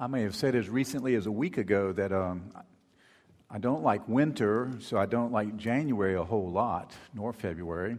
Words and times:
I 0.00 0.06
may 0.06 0.22
have 0.22 0.36
said 0.36 0.54
as 0.54 0.68
recently 0.68 1.16
as 1.16 1.26
a 1.26 1.32
week 1.32 1.58
ago 1.58 1.90
that 1.90 2.12
um, 2.12 2.52
I 3.50 3.58
don't 3.58 3.82
like 3.82 4.06
winter, 4.06 4.70
so 4.78 4.96
I 4.96 5.06
don't 5.06 5.32
like 5.32 5.56
January 5.56 6.14
a 6.14 6.22
whole 6.22 6.52
lot, 6.52 6.92
nor 7.12 7.32
February, 7.32 7.98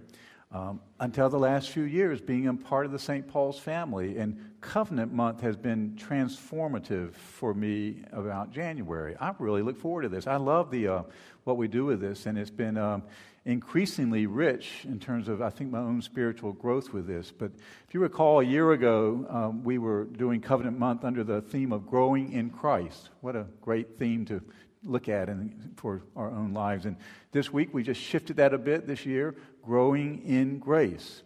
um, 0.52 0.82
until 1.00 1.30
the 1.30 1.38
last 1.38 1.70
few 1.70 1.84
years 1.84 2.22
being 2.22 2.48
a 2.48 2.54
part 2.54 2.86
of 2.86 2.92
the 2.92 3.00
St. 3.00 3.28
Paul's 3.28 3.60
family. 3.60 4.18
And 4.18 4.52
Covenant 4.62 5.14
Month 5.14 5.42
has 5.42 5.56
been 5.56 5.96
transformative 5.96 7.14
for 7.14 7.54
me 7.54 8.04
about 8.12 8.52
January. 8.52 9.16
I 9.20 9.34
really 9.38 9.62
look 9.62 9.78
forward 9.78 10.04
to 10.04 10.10
this. 10.10 10.28
I 10.28 10.38
love 10.38 10.72
the, 10.72 10.88
uh, 10.88 11.04
what 11.44 11.58
we 11.58 11.68
do 11.68 11.86
with 11.86 12.02
this, 12.02 12.26
and 12.26 12.38
it's 12.38 12.50
been 12.50 12.78
um, 12.78 13.04
increasingly 13.46 14.26
rich 14.26 14.86
in 14.86 15.00
terms 15.00 15.28
of, 15.28 15.42
I 15.42 15.50
think, 15.50 15.72
my 15.72 15.80
own 15.80 16.02
spiritual 16.02 16.54
growth 16.54 16.94
with 16.94 17.08
this. 17.08 17.32
But 17.32 17.52
if 17.88 17.94
you 17.94 18.00
recall, 18.00 18.40
a 18.40 18.44
year 18.44 18.72
ago, 18.72 19.26
um, 19.30 19.64
we 19.64 19.78
were 19.78 20.06
doing 20.06 20.42
Covenant 20.42 20.78
Month 20.78 21.06
under 21.06 21.24
the 21.24 21.42
theme 21.42 21.72
of 21.72 21.88
growing 21.88 22.34
in 22.34 22.50
Christ. 22.50 23.10
What 23.22 23.36
a 23.36 23.46
great 23.62 23.98
theme 23.98 24.26
to 24.26 24.42
look 24.84 25.10
at 25.10 25.30
in, 25.30 25.74
for 25.76 26.04
our 26.16 26.30
own 26.30 26.54
lives. 26.54 26.86
And 26.86 26.96
this 27.32 27.52
week, 27.52 27.74
we 27.74 27.84
just 27.84 28.02
shifted 28.02 28.38
that 28.38 28.54
a 28.54 28.58
bit 28.58 28.88
this 28.88 29.06
year 29.06 29.36
growing 29.64 30.24
in 30.26 30.60
grace. 30.60 31.24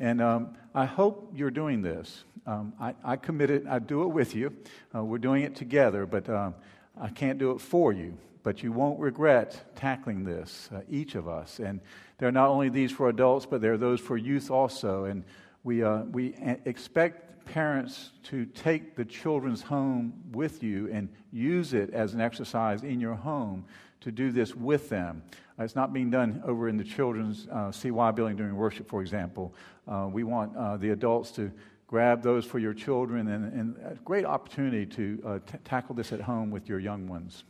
And 0.00 0.20
um, 0.20 0.56
I 0.74 0.86
hope 0.86 1.32
you're 1.34 1.50
doing 1.50 1.82
this. 1.82 2.24
Um, 2.46 2.72
I, 2.80 2.94
I 3.04 3.14
it. 3.14 3.66
I 3.68 3.78
do 3.78 4.02
it 4.02 4.08
with 4.08 4.34
you. 4.34 4.52
Uh, 4.94 5.04
we're 5.04 5.18
doing 5.18 5.42
it 5.42 5.54
together, 5.54 6.06
but 6.06 6.28
um, 6.28 6.54
I 7.00 7.08
can't 7.08 7.38
do 7.38 7.52
it 7.52 7.60
for 7.60 7.92
you 7.92 8.16
but 8.44 8.62
you 8.62 8.70
won't 8.70 9.00
regret 9.00 9.74
tackling 9.74 10.22
this, 10.22 10.68
uh, 10.72 10.82
each 10.88 11.16
of 11.16 11.26
us. 11.26 11.58
And 11.58 11.80
there 12.18 12.28
are 12.28 12.32
not 12.32 12.50
only 12.50 12.68
these 12.68 12.92
for 12.92 13.08
adults, 13.08 13.46
but 13.46 13.60
there 13.60 13.72
are 13.72 13.78
those 13.78 14.00
for 14.00 14.16
youth 14.16 14.50
also. 14.50 15.04
And 15.04 15.24
we, 15.64 15.82
uh, 15.82 16.02
we 16.02 16.34
expect 16.66 17.23
parents 17.44 18.10
to 18.24 18.46
take 18.46 18.96
the 18.96 19.04
children's 19.04 19.62
home 19.62 20.12
with 20.32 20.62
you 20.62 20.90
and 20.90 21.08
use 21.32 21.74
it 21.74 21.90
as 21.90 22.14
an 22.14 22.20
exercise 22.20 22.82
in 22.82 23.00
your 23.00 23.14
home 23.14 23.64
to 24.00 24.12
do 24.12 24.30
this 24.30 24.54
with 24.54 24.88
them. 24.88 25.22
Uh, 25.58 25.64
it's 25.64 25.74
not 25.74 25.92
being 25.92 26.10
done 26.10 26.42
over 26.44 26.68
in 26.68 26.76
the 26.76 26.84
children's 26.84 27.46
uh, 27.50 27.72
CY 27.72 28.10
building 28.12 28.36
during 28.36 28.54
worship, 28.54 28.88
for 28.88 29.00
example. 29.00 29.54
Uh, 29.88 30.08
we 30.10 30.24
want 30.24 30.54
uh, 30.56 30.76
the 30.76 30.90
adults 30.90 31.30
to 31.32 31.50
grab 31.86 32.22
those 32.22 32.44
for 32.44 32.58
your 32.58 32.74
children 32.74 33.28
and, 33.28 33.52
and 33.52 33.76
a 33.86 33.94
great 34.04 34.24
opportunity 34.24 34.84
to 34.84 35.22
uh, 35.24 35.38
t- 35.50 35.58
tackle 35.64 35.94
this 35.94 36.12
at 36.12 36.20
home 36.20 36.50
with 36.50 36.68
your 36.68 36.78
young 36.78 37.06
ones. 37.06 37.44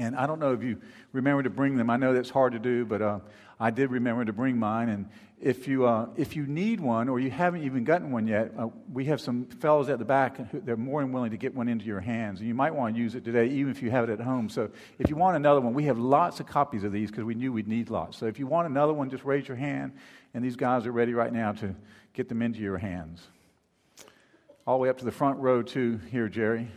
And 0.00 0.16
I 0.16 0.26
don't 0.26 0.38
know 0.38 0.54
if 0.54 0.62
you 0.62 0.80
remember 1.12 1.42
to 1.42 1.50
bring 1.50 1.76
them. 1.76 1.90
I 1.90 1.98
know 1.98 2.14
that's 2.14 2.30
hard 2.30 2.54
to 2.54 2.58
do, 2.58 2.86
but 2.86 3.02
uh, 3.02 3.18
I 3.60 3.70
did 3.70 3.90
remember 3.90 4.24
to 4.24 4.32
bring 4.32 4.56
mine. 4.56 4.88
And 4.88 5.10
if 5.38 5.68
you, 5.68 5.84
uh, 5.84 6.08
if 6.16 6.34
you 6.36 6.46
need 6.46 6.80
one 6.80 7.10
or 7.10 7.20
you 7.20 7.30
haven't 7.30 7.64
even 7.64 7.84
gotten 7.84 8.10
one 8.10 8.26
yet, 8.26 8.50
uh, 8.58 8.68
we 8.90 9.04
have 9.04 9.20
some 9.20 9.44
fellows 9.44 9.90
at 9.90 9.98
the 9.98 10.06
back 10.06 10.38
who 10.50 10.60
they're 10.62 10.78
more 10.78 11.02
than 11.02 11.12
willing 11.12 11.32
to 11.32 11.36
get 11.36 11.54
one 11.54 11.68
into 11.68 11.84
your 11.84 12.00
hands. 12.00 12.40
And 12.40 12.48
you 12.48 12.54
might 12.54 12.74
want 12.74 12.94
to 12.94 13.00
use 13.00 13.14
it 13.14 13.26
today, 13.26 13.48
even 13.48 13.70
if 13.70 13.82
you 13.82 13.90
have 13.90 14.08
it 14.08 14.10
at 14.10 14.20
home. 14.20 14.48
So 14.48 14.70
if 14.98 15.10
you 15.10 15.16
want 15.16 15.36
another 15.36 15.60
one, 15.60 15.74
we 15.74 15.84
have 15.84 15.98
lots 15.98 16.40
of 16.40 16.46
copies 16.46 16.82
of 16.82 16.92
these 16.92 17.10
because 17.10 17.24
we 17.24 17.34
knew 17.34 17.52
we'd 17.52 17.68
need 17.68 17.90
lots. 17.90 18.16
So 18.16 18.24
if 18.24 18.38
you 18.38 18.46
want 18.46 18.68
another 18.68 18.94
one, 18.94 19.10
just 19.10 19.24
raise 19.24 19.46
your 19.46 19.58
hand. 19.58 19.92
And 20.32 20.42
these 20.42 20.56
guys 20.56 20.86
are 20.86 20.92
ready 20.92 21.12
right 21.12 21.32
now 21.32 21.52
to 21.52 21.74
get 22.14 22.30
them 22.30 22.40
into 22.40 22.60
your 22.60 22.78
hands. 22.78 23.20
All 24.66 24.78
the 24.78 24.82
way 24.82 24.88
up 24.88 24.96
to 24.98 25.04
the 25.04 25.12
front 25.12 25.40
row, 25.40 25.60
too, 25.60 26.00
here, 26.10 26.30
Jerry. 26.30 26.68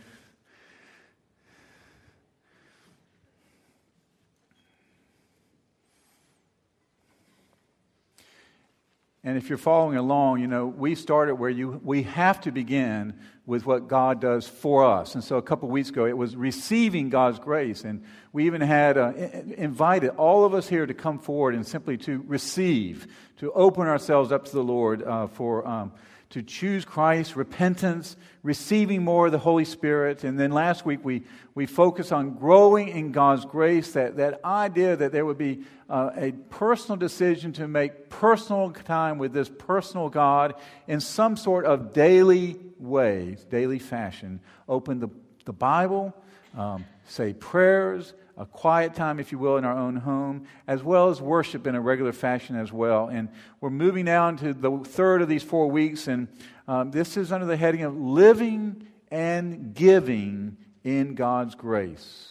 And 9.26 9.38
if 9.38 9.48
you're 9.48 9.56
following 9.56 9.96
along, 9.96 10.40
you 10.40 10.46
know, 10.46 10.66
we 10.66 10.94
started 10.94 11.36
where 11.36 11.48
you, 11.48 11.80
we 11.82 12.02
have 12.02 12.42
to 12.42 12.52
begin 12.52 13.14
with 13.46 13.64
what 13.64 13.88
God 13.88 14.20
does 14.20 14.46
for 14.46 14.84
us. 14.84 15.14
And 15.14 15.24
so 15.24 15.38
a 15.38 15.42
couple 15.42 15.66
of 15.66 15.72
weeks 15.72 15.88
ago, 15.88 16.04
it 16.04 16.16
was 16.16 16.36
receiving 16.36 17.08
God's 17.08 17.38
grace. 17.38 17.84
And 17.84 18.04
we 18.34 18.44
even 18.44 18.60
had 18.60 18.98
uh, 18.98 19.12
invited 19.56 20.10
all 20.10 20.44
of 20.44 20.52
us 20.52 20.68
here 20.68 20.84
to 20.84 20.92
come 20.92 21.18
forward 21.18 21.54
and 21.54 21.66
simply 21.66 21.96
to 21.98 22.22
receive, 22.26 23.06
to 23.38 23.50
open 23.52 23.86
ourselves 23.86 24.30
up 24.30 24.44
to 24.44 24.52
the 24.52 24.62
Lord 24.62 25.02
uh, 25.02 25.26
for. 25.28 25.66
Um, 25.66 25.92
to 26.34 26.42
choose 26.42 26.84
Christ, 26.84 27.36
repentance, 27.36 28.16
receiving 28.42 29.04
more 29.04 29.26
of 29.26 29.32
the 29.32 29.38
Holy 29.38 29.64
Spirit. 29.64 30.24
And 30.24 30.36
then 30.36 30.50
last 30.50 30.84
week 30.84 31.04
we, 31.04 31.22
we 31.54 31.64
focused 31.64 32.12
on 32.12 32.34
growing 32.34 32.88
in 32.88 33.12
God's 33.12 33.44
grace, 33.44 33.92
that, 33.92 34.16
that 34.16 34.44
idea 34.44 34.96
that 34.96 35.12
there 35.12 35.24
would 35.24 35.38
be 35.38 35.62
uh, 35.88 36.10
a 36.16 36.32
personal 36.32 36.96
decision 36.96 37.52
to 37.52 37.68
make 37.68 38.10
personal 38.10 38.72
time 38.72 39.18
with 39.18 39.32
this 39.32 39.48
personal 39.48 40.08
God 40.08 40.56
in 40.88 40.98
some 40.98 41.36
sort 41.36 41.66
of 41.66 41.92
daily 41.92 42.58
way, 42.80 43.36
daily 43.48 43.78
fashion. 43.78 44.40
Open 44.68 44.98
the, 44.98 45.10
the 45.44 45.52
Bible, 45.52 46.12
um, 46.58 46.84
say 47.06 47.32
prayers, 47.32 48.12
a 48.36 48.46
quiet 48.46 48.94
time, 48.94 49.20
if 49.20 49.32
you 49.32 49.38
will, 49.38 49.56
in 49.56 49.64
our 49.64 49.76
own 49.76 49.96
home, 49.96 50.46
as 50.66 50.82
well 50.82 51.08
as 51.08 51.20
worship 51.20 51.66
in 51.66 51.74
a 51.74 51.80
regular 51.80 52.12
fashion 52.12 52.56
as 52.56 52.72
well. 52.72 53.08
And 53.08 53.28
we're 53.60 53.70
moving 53.70 54.04
now 54.04 54.28
into 54.28 54.52
the 54.52 54.78
third 54.78 55.22
of 55.22 55.28
these 55.28 55.42
four 55.42 55.70
weeks, 55.70 56.08
and 56.08 56.28
um, 56.66 56.90
this 56.90 57.16
is 57.16 57.32
under 57.32 57.46
the 57.46 57.56
heading 57.56 57.82
of 57.82 57.96
living 57.96 58.86
and 59.10 59.74
giving 59.74 60.56
in 60.82 61.14
God's 61.14 61.54
grace. 61.54 62.30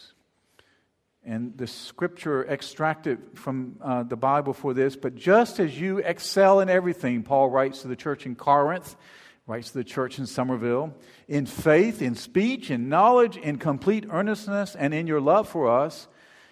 And 1.25 1.57
the 1.57 1.67
scripture 1.67 2.45
extracted 2.45 3.19
from 3.35 3.77
uh, 3.81 4.03
the 4.03 4.17
Bible 4.17 4.53
for 4.53 4.73
this, 4.73 4.97
but 4.97 5.15
just 5.15 5.59
as 5.61 5.79
you 5.79 5.99
excel 5.99 6.59
in 6.59 6.69
everything, 6.69 7.23
Paul 7.23 7.49
writes 7.49 7.83
to 7.83 7.87
the 7.87 7.95
church 7.95 8.25
in 8.25 8.35
Corinth, 8.35 8.97
writes 9.45 9.71
to 9.71 9.77
the 9.77 9.83
church 9.83 10.19
in 10.19 10.25
Somerville, 10.25 10.93
in 11.27 11.45
faith, 11.45 12.01
in 12.01 12.15
speech, 12.15 12.71
in 12.71 12.87
knowledge, 12.87 13.35
in 13.35 13.57
complete 13.57 14.05
earnestness, 14.09 14.75
and 14.75 14.93
in 14.93 15.05
your 15.05 15.19
love 15.19 15.49
for 15.49 15.69
us, 15.69 16.07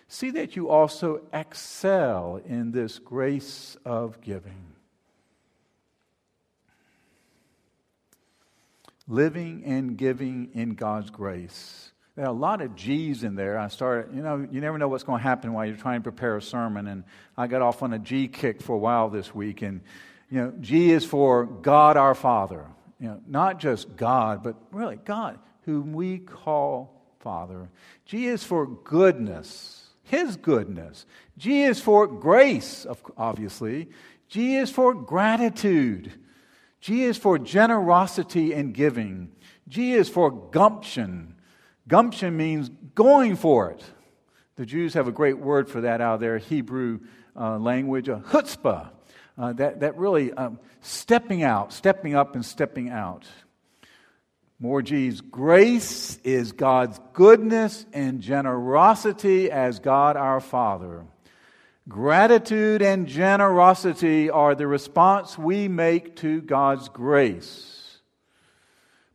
see 0.08 0.32
that 0.32 0.58
you 0.58 0.70
also 0.70 1.22
excel 1.32 2.42
in 2.46 2.72
this 2.72 3.00
grace 3.00 3.78
of 3.86 4.20
giving. 4.20 4.74
Living 9.08 9.64
and 9.66 9.98
giving 9.98 10.50
in 10.54 10.76
God's 10.76 11.10
grace. 11.10 11.92
There 12.16 12.26
are 12.26 12.30
a 12.30 12.34
lot 12.34 12.62
of 12.62 12.76
G's 12.76 13.24
in 13.24 13.36
there. 13.36 13.58
I 13.58 13.70
started, 13.70 14.14
you 14.14 14.22
know, 14.22 14.46
you 14.52 14.60
never 14.60 14.78
know 14.78 14.90
what's 14.90 15.06
going 15.06 15.20
to 15.20 15.24
happen 15.24 15.54
while 15.54 15.66
you're 15.66 15.78
trying 15.78 16.02
to 16.02 16.04
prepare 16.04 16.36
a 16.36 16.42
sermon. 16.42 16.88
And 16.88 17.06
I 17.38 17.48
got 17.48 17.62
off 17.62 17.84
on 17.84 17.94
a 17.94 18.00
G 18.00 18.28
kick 18.28 18.62
for 18.62 18.76
a 18.76 18.78
while 18.78 19.10
this 19.10 19.34
week. 19.34 19.62
And, 19.62 19.80
you 20.30 20.38
know, 20.40 20.54
G 20.60 20.92
is 20.92 21.06
for 21.06 21.46
God 21.46 21.96
our 21.96 22.14
Father 22.14 22.66
you 23.02 23.08
know, 23.08 23.20
not 23.28 23.60
just 23.60 23.96
God, 23.96 24.44
but 24.44 24.56
really 24.72 24.98
God, 25.04 25.40
whom 25.64 25.92
we 25.92 26.20
call 26.20 27.02
Father. 27.20 27.72
G 28.06 28.28
is 28.28 28.44
for 28.44 28.68
goodness, 28.68 29.90
His 30.04 30.38
goodness. 30.38 31.08
G 31.36 31.64
is 31.64 31.82
for 31.82 32.06
grace, 32.06 32.86
obviously. 33.18 33.90
G 34.28 34.56
is 34.56 34.70
for 34.70 34.94
gratitude. 34.94 36.14
G 36.80 37.04
is 37.04 37.18
for 37.18 37.40
generosity 37.40 38.54
and 38.54 38.74
giving. 38.74 39.32
G 39.68 39.94
is 39.94 40.08
for 40.08 40.32
gumption. 40.32 41.36
Gumption 41.88 42.38
means 42.38 42.70
going 42.94 43.36
for 43.36 43.72
it. 43.72 43.84
The 44.58 44.66
Jews 44.66 44.94
have 44.94 45.08
a 45.08 45.12
great 45.12 45.40
word 45.40 45.70
for 45.70 45.82
that 45.82 46.02
out 46.02 46.16
of 46.16 46.20
their 46.20 46.38
Hebrew 46.38 47.00
uh, 47.36 47.58
language, 47.58 48.10
a 48.10 48.18
chutzpah 48.18 48.92
uh, 49.38 49.54
that, 49.54 49.80
that 49.80 49.98
really 49.98 50.34
um, 50.34 50.60
stepping 50.82 51.44
out, 51.44 51.74
stepping 51.74 52.16
up, 52.16 52.36
and 52.36 52.46
stepping 52.46 52.90
out. 52.90 53.26
More 54.60 54.82
G's. 54.82 55.22
Grace 55.22 56.20
is 56.24 56.52
God's 56.52 57.00
goodness 57.14 57.86
and 57.94 58.22
generosity 58.22 59.50
as 59.50 59.80
God 59.80 60.18
our 60.18 60.40
Father. 60.40 61.06
Gratitude 61.90 62.84
and 62.84 63.08
generosity 63.08 64.30
are 64.30 64.54
the 64.54 64.68
response 64.68 65.38
we 65.38 65.68
make 65.68 66.16
to 66.18 66.42
God's 66.42 66.90
grace. 66.90 68.00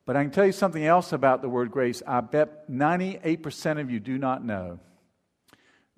But 0.04 0.16
I 0.16 0.22
can 0.22 0.32
tell 0.32 0.46
you 0.46 0.52
something 0.52 0.84
else 0.84 1.12
about 1.12 1.42
the 1.42 1.48
word 1.48 1.70
grace. 1.70 2.02
I 2.06 2.20
bet 2.20 2.68
98% 2.70 3.80
of 3.80 3.90
you 3.90 4.00
do 4.00 4.18
not 4.18 4.44
know. 4.44 4.80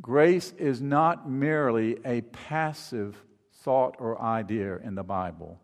Grace 0.00 0.52
is 0.58 0.81
not 0.81 1.28
merely 1.28 1.96
a 2.04 2.20
passive 2.20 3.16
thought 3.68 3.96
or 3.98 4.18
idea 4.18 4.78
in 4.78 4.94
the 4.94 5.02
Bible. 5.02 5.60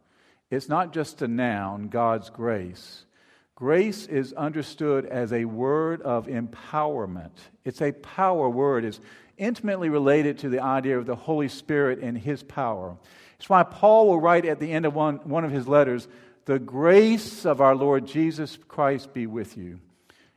It's 0.51 0.69
not 0.69 0.93
just 0.93 1.23
a 1.23 1.27
noun, 1.27 1.89
God's 1.89 2.29
grace. 2.29 3.07
Grace 3.55 4.07
is 4.07 4.35
understood 4.35 5.07
as 5.07 5.33
a 5.33 5.47
word 5.47 6.03
of 6.03 6.27
empowerment. 6.27 7.31
It's 7.65 7.81
a 7.81 7.93
power 7.93 8.47
word. 8.47 8.85
It's 8.85 9.01
intimately 9.39 9.89
related 9.89 10.37
to 10.41 10.51
the 10.51 10.63
idea 10.63 10.99
of 10.99 11.07
the 11.07 11.17
Holy 11.17 11.49
Spirit 11.49 12.01
and 12.01 12.19
His 12.19 12.43
power. 12.43 12.95
It's 13.39 13.49
why 13.49 13.63
Paul 13.63 14.09
will 14.09 14.21
write 14.21 14.45
at 14.45 14.61
the 14.61 14.71
end 14.71 14.85
of 14.85 14.95
one, 14.95 15.17
one 15.25 15.47
of 15.47 15.51
his 15.51 15.67
letters, 15.67 16.07
The 16.45 16.59
grace 16.59 17.47
of 17.47 17.63
our 17.63 17.75
Lord 17.75 18.07
Jesus 18.07 18.59
Christ 18.69 19.15
be 19.15 19.27
with 19.27 19.57
you, 19.57 19.81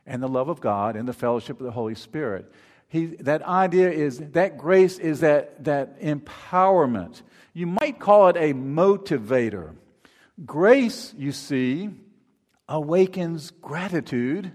and 0.06 0.22
the 0.22 0.26
love 0.26 0.48
of 0.48 0.62
God 0.62 0.96
and 0.96 1.06
the 1.06 1.12
fellowship 1.12 1.60
of 1.60 1.66
the 1.66 1.72
Holy 1.72 1.96
Spirit. 1.96 2.50
He, 2.88 3.04
that 3.16 3.42
idea 3.42 3.90
is 3.90 4.20
that 4.30 4.56
grace 4.56 4.98
is 4.98 5.20
that, 5.20 5.64
that 5.64 6.00
empowerment. 6.00 7.20
You 7.52 7.66
might 7.66 7.98
call 7.98 8.28
it 8.28 8.36
a 8.36 8.54
motivator. 8.54 9.74
Grace, 10.44 11.14
you 11.16 11.32
see, 11.32 11.90
awakens 12.68 13.50
gratitude, 13.50 14.52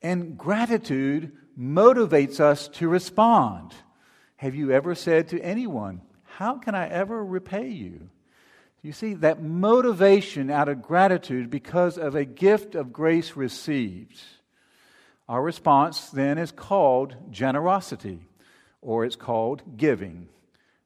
And 0.00 0.38
gratitude 0.38 1.32
motivates 1.58 2.38
us 2.38 2.68
to 2.68 2.88
respond. 2.88 3.74
Have 4.36 4.54
you 4.54 4.70
ever 4.70 4.94
said 4.94 5.28
to 5.28 5.40
anyone, 5.40 6.02
How 6.22 6.58
can 6.58 6.76
I 6.76 6.88
ever 6.88 7.24
repay 7.24 7.68
you? 7.68 8.10
You 8.80 8.92
see, 8.92 9.14
that 9.14 9.42
motivation 9.42 10.50
out 10.50 10.68
of 10.68 10.82
gratitude 10.82 11.50
because 11.50 11.98
of 11.98 12.14
a 12.14 12.24
gift 12.24 12.76
of 12.76 12.92
grace 12.92 13.34
received. 13.34 14.20
Our 15.28 15.42
response 15.42 16.10
then 16.10 16.38
is 16.38 16.52
called 16.52 17.16
generosity, 17.30 18.28
or 18.80 19.04
it's 19.04 19.16
called 19.16 19.76
giving, 19.76 20.28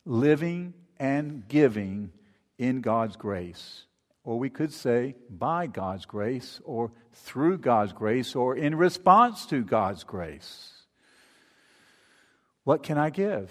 living 0.07 0.73
and 1.03 1.49
giving 1.49 2.13
in 2.59 2.81
God's 2.81 3.17
grace. 3.17 3.87
Or 4.23 4.39
we 4.39 4.49
could 4.49 4.73
say 4.73 5.17
by 5.29 5.67
God's 5.67 6.07
grace, 6.07 6.61
or 6.65 6.93
through 7.13 7.59
God's 7.59 7.93
grace, 7.93 8.37
or 8.37 8.57
in 8.57 8.77
response 8.77 9.45
to 9.47 9.65
God's 9.65 10.05
grace. 10.05 10.71
What 12.63 12.85
can 12.85 12.99
I 12.99 13.11
give? 13.11 13.51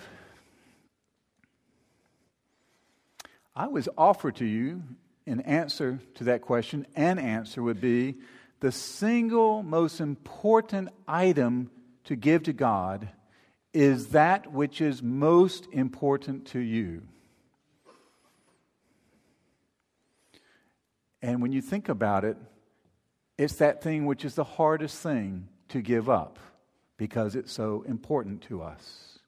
I 3.53 3.67
was 3.67 3.89
offered 3.97 4.37
to 4.37 4.45
you 4.45 4.83
an 5.27 5.41
answer 5.41 5.99
to 6.15 6.23
that 6.23 6.43
question. 6.43 6.87
An 6.95 7.19
answer 7.19 7.61
would 7.61 7.81
be 7.81 8.15
the 8.61 8.71
single 8.71 9.61
most 9.61 9.99
important 9.99 10.87
item 11.05 11.69
to 12.05 12.15
give 12.15 12.43
to 12.43 12.53
God 12.53 13.09
is 13.73 14.07
that 14.09 14.53
which 14.53 14.79
is 14.79 15.03
most 15.03 15.67
important 15.73 16.45
to 16.47 16.59
you. 16.59 17.01
And 21.21 21.41
when 21.41 21.51
you 21.51 21.61
think 21.61 21.89
about 21.89 22.25
it, 22.25 22.37
it's 23.37 23.55
that 23.55 23.81
thing 23.81 24.05
which 24.05 24.25
is 24.25 24.35
the 24.35 24.43
hardest 24.43 25.01
thing 25.01 25.47
to 25.69 25.81
give 25.81 26.09
up 26.09 26.39
because 26.97 27.35
it's 27.35 27.51
so 27.51 27.83
important 27.87 28.41
to 28.43 28.61
us. 28.61 29.19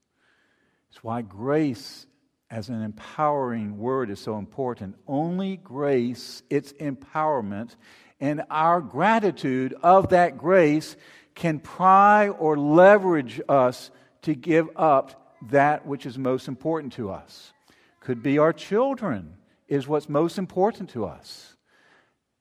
It's 0.89 1.03
why 1.03 1.21
grace 1.21 2.05
as 2.49 2.69
an 2.69 2.83
empowering 2.83 3.79
word 3.79 4.11
is 4.11 4.19
so 4.19 4.37
important. 4.37 4.95
Only 5.07 5.57
grace, 5.57 6.43
its 6.51 6.71
empowerment, 6.73 7.75
and 8.19 8.43
our 8.51 8.79
gratitude 8.79 9.73
of 9.81 10.09
that 10.09 10.37
grace 10.37 10.95
can 11.33 11.59
pry 11.59 12.29
or 12.29 12.57
leverage 12.57 13.41
us 13.49 13.89
to 14.21 14.35
give 14.35 14.69
up 14.75 15.35
that 15.49 15.85
which 15.87 16.05
is 16.05 16.17
most 16.17 16.47
important 16.47 16.93
to 16.93 17.09
us. 17.09 17.51
Could 17.99 18.21
be 18.21 18.37
our 18.37 18.53
children, 18.53 19.33
is 19.67 19.87
what's 19.87 20.07
most 20.07 20.37
important 20.37 20.91
to 20.91 21.05
us. 21.05 21.55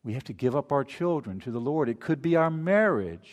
We 0.04 0.14
have 0.14 0.24
to 0.24 0.32
give 0.32 0.56
up 0.56 0.72
our 0.72 0.84
children 0.84 1.38
to 1.40 1.50
the 1.50 1.60
Lord. 1.60 1.88
It 1.88 2.00
could 2.00 2.20
be 2.20 2.36
our 2.36 2.50
marriage. 2.50 3.30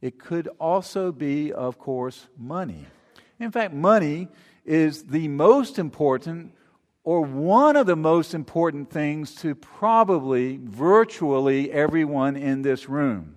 It 0.00 0.18
could 0.18 0.48
also 0.58 1.12
be, 1.12 1.52
of 1.52 1.78
course, 1.78 2.26
money. 2.36 2.86
In 3.38 3.50
fact, 3.50 3.72
money 3.72 4.28
is 4.64 5.04
the 5.04 5.28
most 5.28 5.78
important 5.78 6.52
or 7.04 7.22
one 7.22 7.76
of 7.76 7.86
the 7.86 7.94
most 7.94 8.34
important 8.34 8.90
things 8.90 9.36
to 9.36 9.54
probably 9.54 10.58
virtually 10.60 11.70
everyone 11.70 12.36
in 12.36 12.62
this 12.62 12.88
room. 12.88 13.36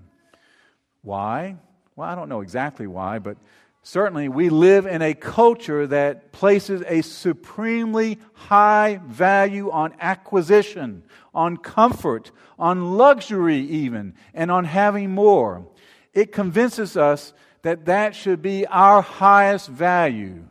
Why? 1.04 1.56
Well, 1.96 2.10
I 2.10 2.16
don't 2.16 2.30
know 2.30 2.42
exactly 2.42 2.88
why, 2.88 3.19
but 3.19 3.38
certainly 3.83 4.29
we 4.29 4.49
live 4.49 4.85
in 4.85 5.01
a 5.01 5.13
culture 5.13 5.87
that 5.87 6.31
places 6.31 6.83
a 6.87 7.01
supremely 7.01 8.19
high 8.33 8.99
value 9.05 9.71
on 9.71 9.93
acquisition, 9.99 11.03
on 11.33 11.57
comfort, 11.57 12.31
on 12.57 12.97
luxury, 12.97 13.59
even, 13.59 14.13
and 14.33 14.51
on 14.51 14.65
having 14.65 15.11
more. 15.11 15.67
It 16.13 16.31
convinces 16.31 16.97
us 16.97 17.33
that 17.61 17.85
that 17.85 18.15
should 18.15 18.41
be 18.41 18.65
our 18.67 19.01
highest 19.01 19.69
value 19.69 20.45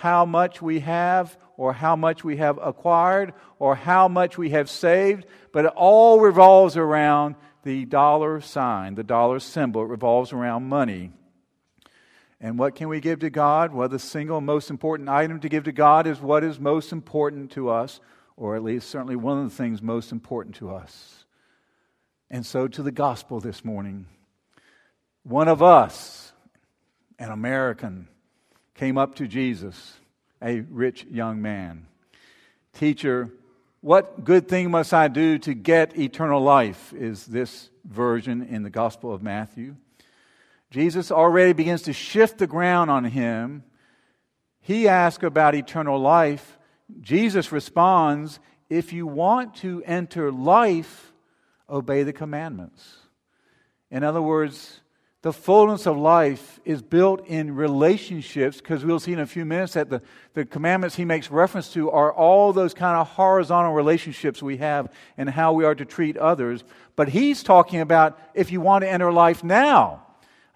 how 0.00 0.24
much 0.24 0.62
we 0.62 0.80
have 0.80 1.36
or 1.58 1.74
how 1.74 1.94
much 1.94 2.24
we 2.24 2.38
have 2.38 2.58
acquired 2.62 3.34
or 3.58 3.74
how 3.74 4.08
much 4.08 4.38
we 4.38 4.48
have 4.50 4.70
saved, 4.70 5.26
but 5.52 5.66
it 5.66 5.72
all 5.76 6.20
revolves 6.20 6.76
around 6.76 7.34
the 7.64 7.84
dollar 7.84 8.40
sign, 8.40 8.94
the 8.94 9.04
dollar 9.04 9.38
symbol. 9.38 9.82
It 9.82 9.88
revolves 9.88 10.32
around 10.32 10.64
money. 10.68 11.12
And 12.40 12.58
what 12.58 12.74
can 12.74 12.88
we 12.88 13.00
give 13.00 13.20
to 13.20 13.30
God? 13.30 13.72
Well, 13.72 13.88
the 13.88 13.98
single 13.98 14.40
most 14.40 14.70
important 14.70 15.08
item 15.08 15.40
to 15.40 15.48
give 15.48 15.64
to 15.64 15.72
God 15.72 16.06
is 16.06 16.20
what 16.20 16.42
is 16.42 16.58
most 16.58 16.92
important 16.92 17.50
to 17.52 17.68
us, 17.68 18.00
or 18.36 18.56
at 18.56 18.62
least 18.62 18.88
certainly 18.88 19.16
one 19.16 19.38
of 19.38 19.44
the 19.44 19.56
things 19.56 19.82
most 19.82 20.12
important 20.12 20.54
to 20.56 20.74
us. 20.74 21.26
And 22.30 22.46
so 22.46 22.66
to 22.68 22.82
the 22.82 22.92
gospel 22.92 23.40
this 23.40 23.64
morning. 23.64 24.06
One 25.22 25.48
of 25.48 25.62
us, 25.62 26.32
an 27.18 27.30
American, 27.30 28.08
came 28.74 28.96
up 28.96 29.16
to 29.16 29.26
Jesus, 29.26 29.94
a 30.40 30.60
rich 30.60 31.04
young 31.10 31.42
man. 31.42 31.86
Teacher, 32.72 33.30
what 33.82 34.24
good 34.24 34.48
thing 34.48 34.70
must 34.70 34.94
I 34.94 35.08
do 35.08 35.38
to 35.40 35.52
get 35.52 35.98
eternal 35.98 36.40
life? 36.40 36.94
Is 36.94 37.26
this 37.26 37.70
version 37.84 38.42
in 38.42 38.62
the 38.62 38.70
Gospel 38.70 39.12
of 39.12 39.22
Matthew. 39.22 39.76
Jesus 40.70 41.10
already 41.10 41.52
begins 41.52 41.82
to 41.82 41.92
shift 41.92 42.38
the 42.38 42.46
ground 42.46 42.90
on 42.90 43.04
him. 43.04 43.64
He 44.60 44.86
asks 44.86 45.24
about 45.24 45.54
eternal 45.54 45.98
life. 45.98 46.58
Jesus 47.00 47.50
responds, 47.50 48.38
If 48.68 48.92
you 48.92 49.06
want 49.06 49.56
to 49.56 49.82
enter 49.84 50.30
life, 50.30 51.12
obey 51.68 52.04
the 52.04 52.12
commandments. 52.12 52.96
In 53.90 54.04
other 54.04 54.22
words, 54.22 54.80
the 55.22 55.32
fullness 55.32 55.86
of 55.86 55.98
life 55.98 56.60
is 56.64 56.80
built 56.80 57.26
in 57.26 57.54
relationships 57.54 58.56
because 58.56 58.84
we'll 58.84 59.00
see 59.00 59.12
in 59.12 59.18
a 59.18 59.26
few 59.26 59.44
minutes 59.44 59.74
that 59.74 59.90
the, 59.90 60.00
the 60.32 60.46
commandments 60.46 60.96
he 60.96 61.04
makes 61.04 61.30
reference 61.30 61.72
to 61.74 61.90
are 61.90 62.12
all 62.12 62.52
those 62.52 62.72
kind 62.72 62.96
of 62.96 63.06
horizontal 63.06 63.74
relationships 63.74 64.42
we 64.42 64.56
have 64.58 64.90
and 65.18 65.28
how 65.28 65.52
we 65.52 65.64
are 65.64 65.74
to 65.74 65.84
treat 65.84 66.16
others. 66.16 66.64
But 66.96 67.08
he's 67.08 67.42
talking 67.42 67.80
about 67.80 68.18
if 68.34 68.50
you 68.50 68.60
want 68.62 68.82
to 68.82 68.90
enter 68.90 69.12
life 69.12 69.44
now. 69.44 70.06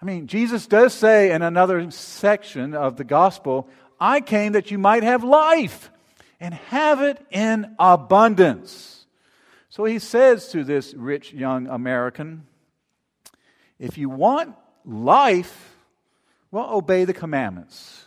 I 0.05 0.07
mean, 0.07 0.27
Jesus 0.27 0.67
does 0.67 0.93
say 0.93 1.31
in 1.31 1.41
another 1.41 1.89
section 1.89 2.75
of 2.75 2.95
the 2.95 3.03
gospel, 3.03 3.67
I 3.99 4.21
came 4.21 4.51
that 4.51 4.69
you 4.69 4.77
might 4.77 5.01
have 5.01 5.23
life 5.23 5.89
and 6.39 6.53
have 6.53 7.01
it 7.01 7.19
in 7.31 7.75
abundance. 7.79 9.07
So 9.69 9.83
he 9.83 9.97
says 9.97 10.49
to 10.49 10.63
this 10.63 10.93
rich 10.93 11.33
young 11.33 11.65
American, 11.65 12.45
if 13.79 13.97
you 13.97 14.09
want 14.09 14.53
life, 14.85 15.75
well, 16.51 16.69
obey 16.71 17.05
the 17.05 17.13
commandments. 17.13 18.05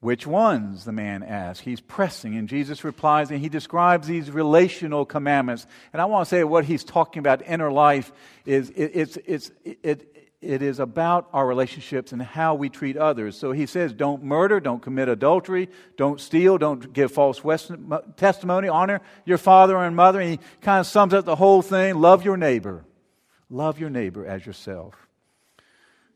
Which 0.00 0.26
ones? 0.26 0.86
The 0.86 0.92
man 0.92 1.22
asks. 1.22 1.62
He's 1.62 1.82
pressing, 1.82 2.34
and 2.34 2.48
Jesus 2.48 2.82
replies, 2.82 3.30
and 3.30 3.40
he 3.40 3.50
describes 3.50 4.08
these 4.08 4.30
relational 4.30 5.04
commandments. 5.04 5.66
And 5.92 6.00
I 6.00 6.06
want 6.06 6.26
to 6.26 6.30
say 6.30 6.44
what 6.44 6.64
he's 6.64 6.82
talking 6.82 7.20
about, 7.20 7.46
inner 7.46 7.70
life, 7.70 8.10
is 8.46 8.70
it, 8.70 8.92
it's, 8.94 9.18
it's, 9.26 9.50
it, 9.82 10.15
it 10.42 10.62
is 10.62 10.78
about 10.78 11.28
our 11.32 11.46
relationships 11.46 12.12
and 12.12 12.20
how 12.20 12.54
we 12.54 12.68
treat 12.68 12.96
others. 12.96 13.38
So 13.38 13.52
he 13.52 13.66
says, 13.66 13.92
don't 13.92 14.22
murder, 14.22 14.60
don't 14.60 14.82
commit 14.82 15.08
adultery, 15.08 15.68
don't 15.96 16.20
steal, 16.20 16.58
don't 16.58 16.92
give 16.92 17.10
false 17.10 17.40
testimony, 18.16 18.68
honor 18.68 19.00
your 19.24 19.38
father 19.38 19.76
and 19.78 19.96
mother. 19.96 20.20
And 20.20 20.30
he 20.30 20.38
kind 20.60 20.80
of 20.80 20.86
sums 20.86 21.14
up 21.14 21.24
the 21.24 21.36
whole 21.36 21.62
thing 21.62 21.96
love 21.96 22.24
your 22.24 22.36
neighbor. 22.36 22.84
Love 23.48 23.78
your 23.78 23.90
neighbor 23.90 24.26
as 24.26 24.44
yourself. 24.44 24.94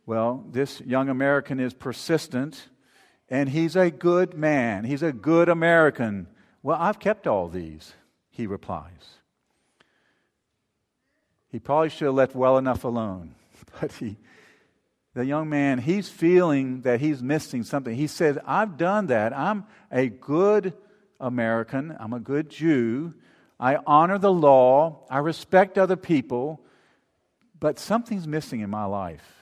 Well, 0.05 0.45
this 0.50 0.81
young 0.81 1.09
American 1.09 1.61
is 1.61 1.73
persistent 1.73 2.69
and 3.29 3.49
he's 3.49 3.77
a 3.77 3.91
good 3.91 4.35
man. 4.35 4.85
He's 4.85 5.03
a 5.03 5.12
good 5.12 5.49
American. 5.49 6.27
Well, 6.62 6.77
I've 6.79 6.99
kept 6.99 7.27
all 7.27 7.49
these, 7.49 7.95
he 8.31 8.47
replies. 8.47 9.19
He 11.50 11.59
probably 11.59 11.89
should 11.89 12.07
have 12.07 12.15
left 12.15 12.35
well 12.35 12.59
enough 12.59 12.85
alone. 12.85 13.35
But 13.81 13.93
he, 13.93 14.17
the 15.15 15.25
young 15.25 15.49
man, 15.49 15.79
he's 15.79 16.09
feeling 16.09 16.83
that 16.83 17.00
he's 17.00 17.23
missing 17.23 17.62
something. 17.62 17.95
He 17.95 18.07
says, 18.07 18.39
I've 18.47 18.77
done 18.77 19.07
that. 19.09 19.37
I'm 19.37 19.65
a 19.91 20.09
good 20.09 20.75
American. 21.19 21.97
I'm 21.99 22.12
a 22.12 22.21
good 22.21 22.49
Jew. 22.49 23.15
I 23.59 23.77
honor 23.87 24.19
the 24.19 24.33
law. 24.33 25.05
I 25.11 25.19
respect 25.19 25.79
other 25.79 25.97
people 25.97 26.62
but 27.61 27.79
something's 27.79 28.27
missing 28.27 28.61
in 28.61 28.71
my 28.71 28.87
life. 28.87 29.37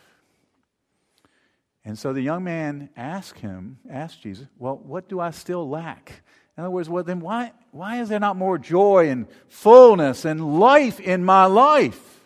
And 1.84 1.96
so 1.98 2.12
the 2.12 2.20
young 2.20 2.44
man 2.44 2.90
asked 2.96 3.38
him, 3.38 3.78
asked 3.88 4.20
Jesus, 4.22 4.46
Well, 4.58 4.76
what 4.76 5.08
do 5.08 5.20
I 5.20 5.30
still 5.30 5.66
lack? 5.70 6.22
In 6.56 6.64
other 6.64 6.70
words, 6.70 6.88
well, 6.88 7.04
then 7.04 7.20
why, 7.20 7.52
why 7.70 8.00
is 8.00 8.08
there 8.08 8.18
not 8.18 8.36
more 8.36 8.58
joy 8.58 9.08
and 9.08 9.28
fullness 9.48 10.24
and 10.24 10.58
life 10.58 10.98
in 10.98 11.24
my 11.24 11.46
life? 11.46 12.17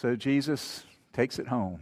So 0.00 0.16
Jesus 0.16 0.84
takes 1.12 1.38
it 1.38 1.46
home. 1.46 1.80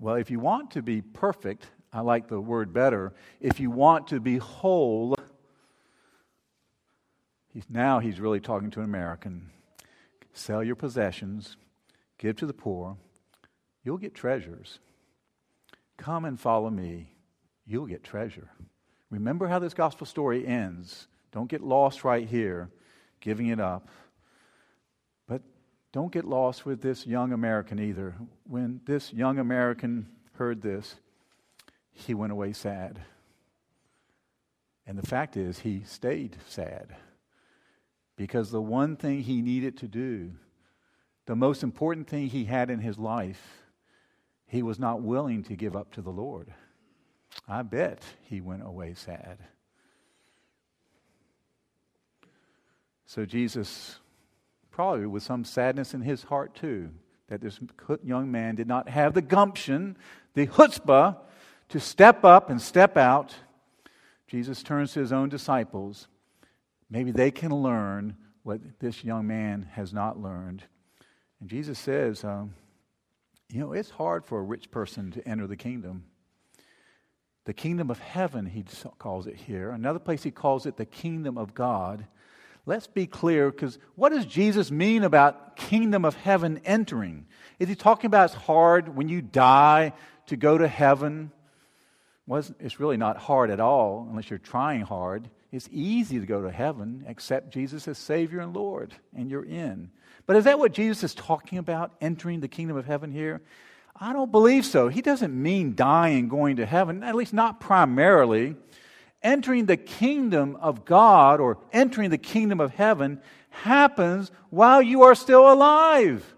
Well, 0.00 0.16
if 0.16 0.32
you 0.32 0.40
want 0.40 0.72
to 0.72 0.82
be 0.82 1.00
perfect, 1.00 1.68
I 1.92 2.00
like 2.00 2.26
the 2.26 2.40
word 2.40 2.72
better. 2.72 3.14
If 3.40 3.60
you 3.60 3.70
want 3.70 4.08
to 4.08 4.18
be 4.18 4.38
whole, 4.38 5.14
he's, 7.54 7.62
now 7.70 8.00
he's 8.00 8.18
really 8.18 8.40
talking 8.40 8.72
to 8.72 8.80
an 8.80 8.84
American. 8.84 9.48
Sell 10.32 10.64
your 10.64 10.74
possessions, 10.74 11.56
give 12.18 12.34
to 12.34 12.46
the 12.46 12.52
poor, 12.52 12.96
you'll 13.84 13.96
get 13.96 14.16
treasures. 14.16 14.80
Come 15.98 16.24
and 16.24 16.38
follow 16.38 16.68
me, 16.68 17.12
you'll 17.64 17.86
get 17.86 18.02
treasure. 18.02 18.50
Remember 19.08 19.46
how 19.46 19.60
this 19.60 19.72
gospel 19.72 20.04
story 20.04 20.44
ends. 20.44 21.06
Don't 21.30 21.48
get 21.48 21.62
lost 21.62 22.02
right 22.02 22.26
here, 22.26 22.70
giving 23.20 23.46
it 23.46 23.60
up. 23.60 23.88
Don't 25.92 26.12
get 26.12 26.24
lost 26.24 26.66
with 26.66 26.82
this 26.82 27.06
young 27.06 27.32
American 27.32 27.78
either. 27.78 28.14
When 28.44 28.80
this 28.84 29.12
young 29.12 29.38
American 29.38 30.08
heard 30.34 30.60
this, 30.60 30.96
he 31.92 32.14
went 32.14 32.32
away 32.32 32.52
sad. 32.52 33.00
And 34.86 34.98
the 34.98 35.06
fact 35.06 35.36
is, 35.36 35.60
he 35.60 35.82
stayed 35.84 36.36
sad 36.46 36.96
because 38.16 38.50
the 38.50 38.60
one 38.60 38.96
thing 38.96 39.22
he 39.22 39.42
needed 39.42 39.78
to 39.78 39.88
do, 39.88 40.32
the 41.26 41.36
most 41.36 41.62
important 41.62 42.08
thing 42.08 42.26
he 42.26 42.44
had 42.44 42.70
in 42.70 42.80
his 42.80 42.98
life, 42.98 43.64
he 44.46 44.62
was 44.62 44.78
not 44.78 45.02
willing 45.02 45.42
to 45.44 45.56
give 45.56 45.76
up 45.76 45.92
to 45.92 46.02
the 46.02 46.10
Lord. 46.10 46.52
I 47.46 47.62
bet 47.62 48.02
he 48.22 48.40
went 48.40 48.66
away 48.66 48.94
sad. 48.94 49.38
So 53.06 53.24
Jesus, 53.24 53.98
probably 54.78 55.06
with 55.06 55.24
some 55.24 55.42
sadness 55.42 55.92
in 55.92 56.02
his 56.02 56.22
heart 56.22 56.54
too, 56.54 56.88
that 57.26 57.40
this 57.40 57.58
young 58.04 58.30
man 58.30 58.54
did 58.54 58.68
not 58.68 58.88
have 58.88 59.12
the 59.12 59.20
gumption, 59.20 59.96
the 60.34 60.46
chutzpah, 60.46 61.16
to 61.68 61.80
step 61.80 62.24
up 62.24 62.48
and 62.48 62.62
step 62.62 62.96
out. 62.96 63.34
Jesus 64.28 64.62
turns 64.62 64.92
to 64.92 65.00
his 65.00 65.12
own 65.12 65.30
disciples. 65.30 66.06
Maybe 66.88 67.10
they 67.10 67.32
can 67.32 67.50
learn 67.50 68.18
what 68.44 68.60
this 68.78 69.02
young 69.02 69.26
man 69.26 69.68
has 69.72 69.92
not 69.92 70.22
learned. 70.22 70.62
And 71.40 71.50
Jesus 71.50 71.76
says, 71.76 72.22
um, 72.22 72.54
you 73.52 73.58
know, 73.58 73.72
it's 73.72 73.90
hard 73.90 74.24
for 74.24 74.38
a 74.38 74.44
rich 74.44 74.70
person 74.70 75.10
to 75.10 75.28
enter 75.28 75.48
the 75.48 75.56
kingdom. 75.56 76.04
The 77.46 77.52
kingdom 77.52 77.90
of 77.90 77.98
heaven, 77.98 78.46
he 78.46 78.64
calls 78.98 79.26
it 79.26 79.34
here. 79.34 79.70
Another 79.70 79.98
place 79.98 80.22
he 80.22 80.30
calls 80.30 80.66
it 80.66 80.76
the 80.76 80.86
kingdom 80.86 81.36
of 81.36 81.52
God. 81.52 82.06
Let's 82.68 82.86
be 82.86 83.06
clear, 83.06 83.50
because 83.50 83.78
what 83.94 84.10
does 84.10 84.26
Jesus 84.26 84.70
mean 84.70 85.02
about 85.02 85.56
kingdom 85.56 86.04
of 86.04 86.14
heaven 86.14 86.60
entering? 86.66 87.24
Is 87.58 87.66
he 87.66 87.74
talking 87.74 88.08
about 88.08 88.26
it's 88.26 88.34
hard 88.34 88.94
when 88.94 89.08
you 89.08 89.22
die 89.22 89.94
to 90.26 90.36
go 90.36 90.58
to 90.58 90.68
heaven? 90.68 91.32
Well, 92.26 92.44
it's 92.60 92.78
really 92.78 92.98
not 92.98 93.16
hard 93.16 93.48
at 93.50 93.58
all 93.58 94.06
unless 94.10 94.28
you're 94.28 94.38
trying 94.38 94.82
hard. 94.82 95.30
It's 95.50 95.66
easy 95.72 96.20
to 96.20 96.26
go 96.26 96.42
to 96.42 96.50
heaven, 96.50 97.06
accept 97.08 97.54
Jesus 97.54 97.88
as 97.88 97.96
Savior 97.96 98.40
and 98.40 98.54
Lord, 98.54 98.92
and 99.16 99.30
you're 99.30 99.46
in. 99.46 99.90
But 100.26 100.36
is 100.36 100.44
that 100.44 100.58
what 100.58 100.72
Jesus 100.72 101.02
is 101.02 101.14
talking 101.14 101.56
about, 101.56 101.92
entering 102.02 102.40
the 102.40 102.48
kingdom 102.48 102.76
of 102.76 102.84
heaven 102.84 103.10
here? 103.10 103.40
I 103.98 104.12
don't 104.12 104.30
believe 104.30 104.66
so. 104.66 104.88
He 104.88 105.00
doesn't 105.00 105.32
mean 105.34 105.74
dying, 105.74 106.28
going 106.28 106.56
to 106.56 106.66
heaven, 106.66 107.02
at 107.02 107.14
least 107.14 107.32
not 107.32 107.60
primarily. 107.60 108.56
Entering 109.22 109.66
the 109.66 109.76
kingdom 109.76 110.56
of 110.56 110.84
God 110.84 111.40
or 111.40 111.58
entering 111.72 112.10
the 112.10 112.18
kingdom 112.18 112.60
of 112.60 112.74
heaven 112.74 113.20
happens 113.50 114.30
while 114.50 114.80
you 114.80 115.02
are 115.02 115.14
still 115.14 115.52
alive. 115.52 116.34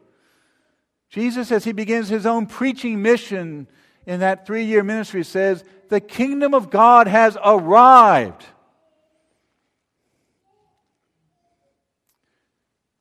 Jesus, 1.11 1.51
as 1.53 1.65
he 1.65 1.73
begins 1.73 2.09
his 2.09 2.25
own 2.25 2.47
preaching 2.47 3.03
mission 3.03 3.67
in 4.07 4.21
that 4.21 4.47
three 4.47 4.65
year 4.65 4.83
ministry, 4.83 5.25
says, 5.25 5.65
The 5.89 6.01
kingdom 6.01 6.55
of 6.55 6.71
God 6.71 7.07
has 7.07 7.37
arrived. 7.45 8.47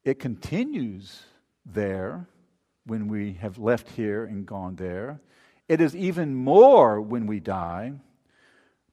It 0.03 0.19
continues 0.19 1.21
there 1.65 2.27
when 2.85 3.07
we 3.07 3.33
have 3.33 3.59
left 3.59 3.89
here 3.91 4.25
and 4.25 4.45
gone 4.45 4.75
there. 4.75 5.21
It 5.67 5.81
is 5.81 5.95
even 5.95 6.33
more 6.33 6.99
when 6.99 7.27
we 7.27 7.39
die. 7.39 7.93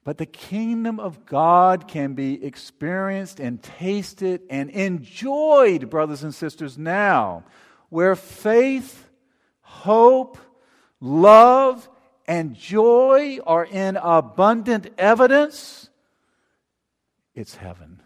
But 0.07 0.19
the 0.19 0.27
kingdom 0.27 1.01
of 1.01 1.27
God 1.27 1.89
can 1.89 2.15
be 2.15 2.45
experienced 2.45 3.41
and 3.41 3.61
tasted 3.61 4.43
and 4.49 4.71
enjoyed, 4.71 5.91
brothers 5.91 6.23
and 6.23 6.33
sisters, 6.33 6.79
now, 6.79 7.43
where 7.89 8.15
faith, 8.15 9.09
hope, 9.63 10.39
love, 11.01 11.89
and 12.25 12.55
joy 12.55 13.41
are 13.45 13.65
in 13.65 13.97
abundant 13.97 14.91
evidence. 14.97 15.91
It's 17.35 17.57
heaven. 17.57 18.01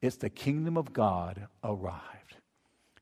It's 0.00 0.18
the 0.18 0.30
kingdom 0.30 0.76
of 0.76 0.92
God 0.92 1.48
arrived. 1.64 2.36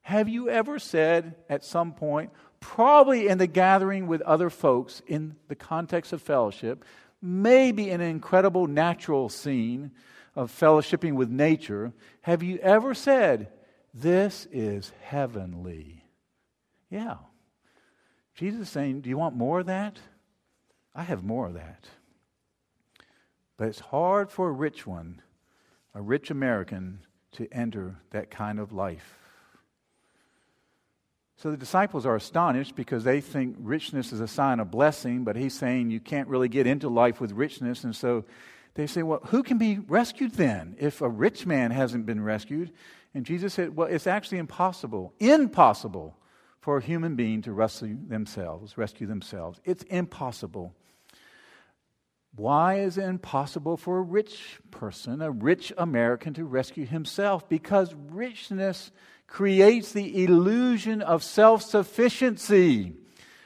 Have 0.00 0.30
you 0.30 0.48
ever 0.48 0.78
said 0.78 1.34
at 1.50 1.66
some 1.66 1.92
point, 1.92 2.30
probably 2.60 3.28
in 3.28 3.36
the 3.36 3.46
gathering 3.46 4.06
with 4.06 4.22
other 4.22 4.48
folks 4.48 5.02
in 5.06 5.36
the 5.48 5.54
context 5.54 6.14
of 6.14 6.22
fellowship, 6.22 6.82
maybe 7.20 7.90
an 7.90 8.00
incredible 8.00 8.66
natural 8.66 9.28
scene 9.28 9.92
of 10.34 10.52
fellowshipping 10.52 11.14
with 11.14 11.30
nature, 11.30 11.92
have 12.22 12.42
you 12.42 12.58
ever 12.58 12.94
said, 12.94 13.48
This 13.94 14.46
is 14.52 14.92
heavenly? 15.02 16.04
Yeah. 16.90 17.16
Jesus 18.34 18.62
is 18.62 18.68
saying, 18.68 19.00
Do 19.00 19.08
you 19.08 19.16
want 19.16 19.34
more 19.34 19.60
of 19.60 19.66
that? 19.66 19.98
I 20.94 21.02
have 21.02 21.24
more 21.24 21.46
of 21.46 21.54
that. 21.54 21.88
But 23.56 23.68
it's 23.68 23.80
hard 23.80 24.30
for 24.30 24.48
a 24.48 24.52
rich 24.52 24.86
one, 24.86 25.22
a 25.94 26.02
rich 26.02 26.30
American, 26.30 27.00
to 27.32 27.48
enter 27.52 27.96
that 28.10 28.30
kind 28.30 28.58
of 28.58 28.72
life. 28.72 29.25
So 31.36 31.50
the 31.50 31.56
disciples 31.56 32.06
are 32.06 32.16
astonished 32.16 32.74
because 32.76 33.04
they 33.04 33.20
think 33.20 33.56
richness 33.58 34.12
is 34.12 34.20
a 34.20 34.28
sign 34.28 34.58
of 34.58 34.70
blessing, 34.70 35.22
but 35.22 35.36
he's 35.36 35.52
saying 35.52 35.90
you 35.90 36.00
can't 36.00 36.28
really 36.28 36.48
get 36.48 36.66
into 36.66 36.88
life 36.88 37.20
with 37.20 37.32
richness. 37.32 37.84
And 37.84 37.94
so 37.94 38.24
they 38.74 38.86
say, 38.86 39.02
Well, 39.02 39.20
who 39.26 39.42
can 39.42 39.58
be 39.58 39.78
rescued 39.78 40.32
then 40.32 40.76
if 40.78 41.02
a 41.02 41.08
rich 41.08 41.44
man 41.44 41.72
hasn't 41.72 42.06
been 42.06 42.22
rescued? 42.22 42.72
And 43.12 43.26
Jesus 43.26 43.52
said, 43.52 43.76
Well, 43.76 43.88
it's 43.88 44.06
actually 44.06 44.38
impossible, 44.38 45.12
impossible 45.18 46.16
for 46.60 46.78
a 46.78 46.82
human 46.82 47.16
being 47.16 47.42
to 47.42 47.52
rescue 47.52 47.98
themselves, 48.08 48.78
rescue 48.78 49.06
themselves. 49.06 49.60
It's 49.64 49.82
impossible. 49.84 50.74
Why 52.34 52.80
is 52.80 52.98
it 52.98 53.04
impossible 53.04 53.76
for 53.76 53.98
a 53.98 54.02
rich 54.02 54.58
person, 54.70 55.22
a 55.22 55.30
rich 55.30 55.72
American, 55.78 56.34
to 56.34 56.44
rescue 56.44 56.84
himself? 56.84 57.48
Because 57.48 57.94
richness 58.10 58.90
creates 59.26 59.92
the 59.92 60.24
illusion 60.24 61.02
of 61.02 61.22
self 61.22 61.62
sufficiency. 61.62 62.94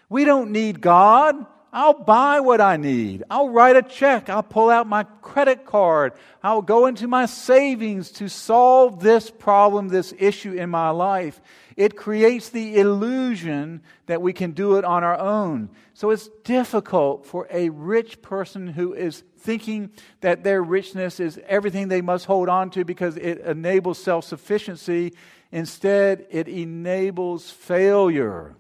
We 0.09 0.25
don't 0.25 0.51
need 0.51 0.81
God. 0.81 1.47
I'll 1.73 1.95
buy 1.95 2.41
what 2.41 2.61
I 2.61 2.77
need. 2.77 3.23
I'll 3.31 3.49
write 3.49 3.77
a 3.77 3.83
check. 3.83 4.29
I'll 4.29 4.43
pull 4.43 4.71
out 4.71 4.89
my 4.89 5.05
credit 5.05 5.65
card. 5.65 6.15
I'll 6.43 6.63
go 6.63 6.87
into 6.87 7.07
my 7.07 7.27
savings 7.27 8.11
to 8.13 8.29
solve 8.29 9.01
this 9.01 9.31
problem, 9.31 9.89
this 9.89 10.13
issue 10.19 10.53
in 10.53 10.69
my 10.69 10.91
life. 10.91 11.41
It 11.77 11.97
creates 11.97 12.49
the 12.49 12.77
illusion 12.79 13.83
that 14.07 14.21
we 14.21 14.33
can 14.33 14.51
do 14.51 14.77
it 14.77 14.85
on 14.85 15.05
our 15.05 15.19
own. 15.19 15.71
So 15.95 16.11
it's 16.11 16.29
difficult 16.43 17.25
for 17.25 17.47
a 17.51 17.69
rich 17.69 18.21
person 18.21 18.67
who 18.67 18.93
is 18.93 19.23
thinking 19.39 19.91
that 20.23 20.43
their 20.43 20.63
richness 20.63 21.21
is 21.21 21.41
everything 21.47 21.89
they 21.89 22.03
must 22.03 22.27
hold 22.27 22.49
on 22.49 22.71
to 22.71 22.85
because 22.85 23.17
it 23.17 23.39
enables 23.41 24.03
self 24.03 24.25
sufficiency. 24.25 25.13
Instead, 25.53 26.27
it 26.31 26.49
enables 26.49 27.51
failure. 27.51 28.55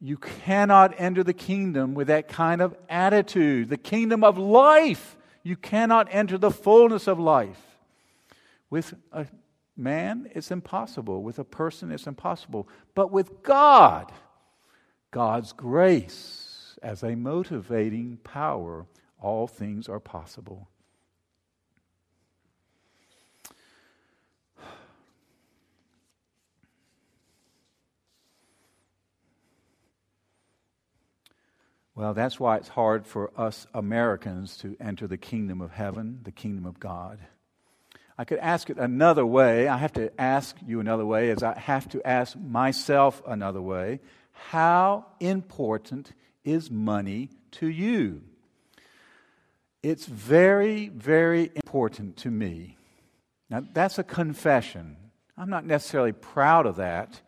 You 0.00 0.16
cannot 0.16 0.94
enter 0.98 1.22
the 1.22 1.34
kingdom 1.34 1.94
with 1.94 2.08
that 2.08 2.28
kind 2.28 2.60
of 2.60 2.74
attitude. 2.88 3.68
The 3.68 3.76
kingdom 3.76 4.24
of 4.24 4.38
life. 4.38 5.16
You 5.42 5.56
cannot 5.56 6.08
enter 6.10 6.38
the 6.38 6.50
fullness 6.50 7.06
of 7.06 7.18
life. 7.18 7.60
With 8.70 8.94
a 9.12 9.26
man, 9.76 10.30
it's 10.34 10.50
impossible. 10.50 11.22
With 11.22 11.38
a 11.38 11.44
person, 11.44 11.90
it's 11.90 12.06
impossible. 12.06 12.68
But 12.94 13.10
with 13.10 13.42
God, 13.42 14.10
God's 15.10 15.52
grace 15.52 16.78
as 16.82 17.02
a 17.02 17.14
motivating 17.14 18.18
power, 18.24 18.86
all 19.20 19.46
things 19.46 19.88
are 19.88 20.00
possible. 20.00 20.68
Well, 32.00 32.14
that's 32.14 32.40
why 32.40 32.56
it's 32.56 32.68
hard 32.68 33.06
for 33.06 33.30
us 33.36 33.66
Americans 33.74 34.56
to 34.62 34.74
enter 34.80 35.06
the 35.06 35.18
kingdom 35.18 35.60
of 35.60 35.72
heaven, 35.72 36.20
the 36.22 36.32
kingdom 36.32 36.64
of 36.64 36.80
God. 36.80 37.18
I 38.16 38.24
could 38.24 38.38
ask 38.38 38.70
it 38.70 38.78
another 38.78 39.26
way. 39.26 39.68
I 39.68 39.76
have 39.76 39.92
to 39.92 40.10
ask 40.18 40.56
you 40.66 40.80
another 40.80 41.04
way, 41.04 41.28
as 41.28 41.42
I 41.42 41.58
have 41.58 41.90
to 41.90 42.00
ask 42.08 42.38
myself 42.38 43.20
another 43.26 43.60
way. 43.60 44.00
How 44.32 45.08
important 45.20 46.14
is 46.42 46.70
money 46.70 47.28
to 47.50 47.66
you? 47.66 48.22
It's 49.82 50.06
very, 50.06 50.88
very 50.88 51.50
important 51.54 52.16
to 52.16 52.30
me. 52.30 52.78
Now, 53.50 53.62
that's 53.74 53.98
a 53.98 54.04
confession. 54.04 54.96
I'm 55.36 55.50
not 55.50 55.66
necessarily 55.66 56.12
proud 56.12 56.64
of 56.64 56.76
that, 56.76 57.20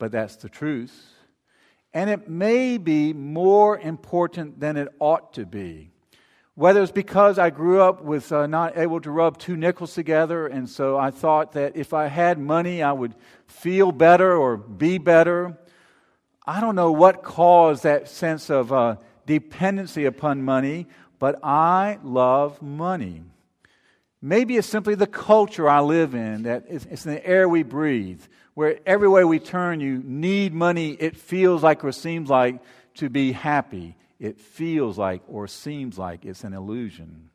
but 0.00 0.10
that's 0.10 0.34
the 0.34 0.48
truth. 0.48 1.14
And 1.92 2.08
it 2.08 2.28
may 2.28 2.78
be 2.78 3.12
more 3.12 3.78
important 3.78 4.60
than 4.60 4.76
it 4.76 4.88
ought 4.98 5.32
to 5.34 5.44
be. 5.44 5.90
Whether 6.54 6.82
it's 6.82 6.92
because 6.92 7.38
I 7.38 7.50
grew 7.50 7.80
up 7.80 8.02
with 8.02 8.30
uh, 8.32 8.46
not 8.46 8.76
able 8.76 9.00
to 9.00 9.10
rub 9.10 9.38
two 9.38 9.56
nickels 9.56 9.94
together, 9.94 10.46
and 10.46 10.68
so 10.68 10.98
I 10.98 11.10
thought 11.10 11.52
that 11.52 11.74
if 11.74 11.94
I 11.94 12.06
had 12.06 12.38
money, 12.38 12.82
I 12.82 12.92
would 12.92 13.14
feel 13.46 13.92
better 13.92 14.36
or 14.36 14.56
be 14.56 14.98
better. 14.98 15.56
I 16.46 16.60
don't 16.60 16.74
know 16.74 16.92
what 16.92 17.22
caused 17.22 17.84
that 17.84 18.08
sense 18.08 18.50
of 18.50 18.72
uh, 18.72 18.96
dependency 19.26 20.04
upon 20.04 20.42
money, 20.42 20.86
but 21.18 21.38
I 21.42 21.98
love 22.02 22.60
money. 22.60 23.22
Maybe 24.20 24.56
it's 24.56 24.68
simply 24.68 24.96
the 24.96 25.06
culture 25.06 25.68
I 25.68 25.80
live 25.80 26.14
in, 26.14 26.42
that 26.42 26.64
it's, 26.68 26.84
it's 26.86 27.04
the 27.04 27.24
air 27.26 27.48
we 27.48 27.62
breathe, 27.62 28.22
where 28.60 28.78
everywhere 28.84 29.26
we 29.26 29.38
turn, 29.38 29.80
you 29.80 30.02
need 30.04 30.52
money, 30.52 30.90
it 30.90 31.16
feels 31.16 31.62
like 31.62 31.82
or 31.82 31.92
seems 31.92 32.28
like 32.28 32.60
to 32.92 33.08
be 33.08 33.32
happy. 33.32 33.96
It 34.18 34.38
feels 34.38 34.98
like 34.98 35.22
or 35.28 35.48
seems 35.48 35.96
like 35.96 36.26
it's 36.26 36.44
an 36.44 36.52
illusion. 36.52 37.30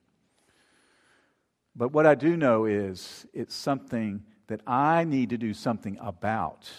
But 1.75 1.91
what 1.91 2.05
I 2.05 2.13
do 2.13 2.38
know 2.38 2.65
is 2.65 3.25
it's 3.34 3.55
something 3.55 4.22
that 4.46 4.62
I 4.67 5.03
need 5.03 5.32
to 5.32 5.38
do 5.39 5.55
something 5.55 5.98
about. 6.00 6.70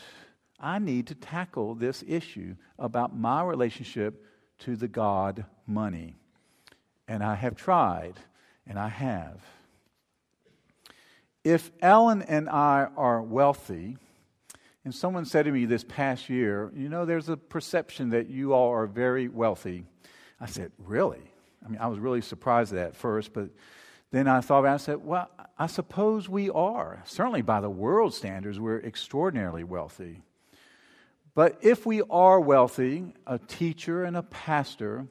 I 0.61 0.79
need 0.79 1.09
to 1.09 1.17
tackle 1.17 1.75
this 1.75 2.05
issue 2.07 2.55
about 2.79 3.19
my 3.19 3.43
relationship 3.43 4.25
to 4.61 4.77
the 4.77 4.87
God 4.87 5.45
money. 5.67 6.15
And 7.09 7.25
I 7.25 7.35
have 7.35 7.57
tried, 7.57 8.15
and 8.65 8.79
I 8.79 8.91
have. 8.91 9.41
If 11.43 11.73
Ellen 11.83 12.23
and 12.23 12.49
I 12.49 12.87
are 12.97 13.21
wealthy, 13.21 13.99
and 14.87 14.95
someone 14.95 15.25
said 15.25 15.47
to 15.47 15.51
me 15.51 15.65
this 15.65 15.83
past 15.83 16.31
year, 16.31 16.71
you 16.73 16.89
know, 16.89 17.05
there's 17.05 17.29
a 17.29 17.37
perception 17.37 18.11
that 18.11 18.31
you 18.31 18.53
all 18.53 18.71
are 18.71 18.87
very 18.87 19.27
wealthy. 19.27 19.85
I 20.41 20.47
said, 20.47 20.71
really? 20.79 21.23
I 21.65 21.69
mean, 21.69 21.81
I 21.81 21.89
was 21.89 21.99
really 21.99 22.21
surprised 22.21 22.73
at 22.73 22.77
that 22.77 22.97
first, 22.97 23.33
but 23.33 23.51
then 24.13 24.29
I 24.29 24.41
thought 24.41 24.61
about 24.61 24.71
it, 24.71 24.75
I 24.75 24.77
said, 24.77 25.05
well, 25.05 25.29
I 25.59 25.67
suppose 25.67 26.29
we 26.29 26.51
are. 26.51 27.03
Certainly 27.05 27.43
by 27.43 27.61
the 27.61 27.69
world 27.69 28.15
standards, 28.15 28.61
we're 28.61 28.79
extraordinarily 28.79 29.65
wealthy. 29.65 30.23
But 31.35 31.59
if 31.63 31.85
we 31.85 32.03
are 32.03 32.39
wealthy, 32.39 33.13
a 33.27 33.41
teacher 33.41 34.05
and 34.05 34.17
a 34.17 34.23
pastor, 34.23 35.09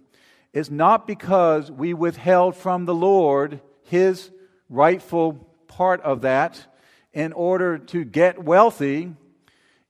it's 0.53 0.71
not 0.71 1.05
because 1.05 1.69
we 1.69 1.93
withheld 1.93 2.55
from 2.55 2.85
the 2.85 2.95
Lord 2.95 3.59
his 3.83 4.31
rightful 4.69 5.33
part 5.67 5.99
of 5.99 6.21
that 6.21 6.65
in 7.11 7.33
order 7.33 7.77
to 7.77 8.05
get 8.05 8.41
wealthy. 8.41 9.11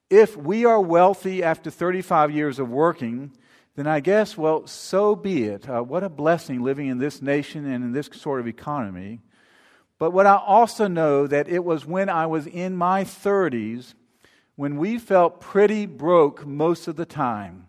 If 0.08 0.36
we 0.36 0.64
are 0.64 0.80
wealthy 0.80 1.42
after 1.42 1.70
35 1.70 2.30
years 2.30 2.58
of 2.58 2.68
working, 2.68 3.32
then 3.74 3.86
I 3.86 4.00
guess, 4.00 4.38
well, 4.38 4.66
so 4.66 5.16
be 5.16 5.44
it. 5.44 5.68
Uh, 5.68 5.82
what 5.82 6.04
a 6.04 6.08
blessing 6.08 6.62
living 6.62 6.86
in 6.86 6.98
this 6.98 7.20
nation 7.20 7.66
and 7.66 7.82
in 7.82 7.92
this 7.92 8.08
sort 8.12 8.40
of 8.40 8.46
economy. 8.46 9.20
But 9.98 10.12
what 10.12 10.26
I 10.26 10.36
also 10.36 10.86
know 10.86 11.26
that 11.26 11.48
it 11.48 11.64
was 11.64 11.86
when 11.86 12.08
I 12.08 12.26
was 12.26 12.46
in 12.46 12.76
my 12.76 13.02
30s 13.02 13.94
when 14.54 14.76
we 14.76 14.98
felt 14.98 15.40
pretty 15.40 15.86
broke 15.86 16.46
most 16.46 16.88
of 16.88 16.96
the 16.96 17.04
time. 17.04 17.68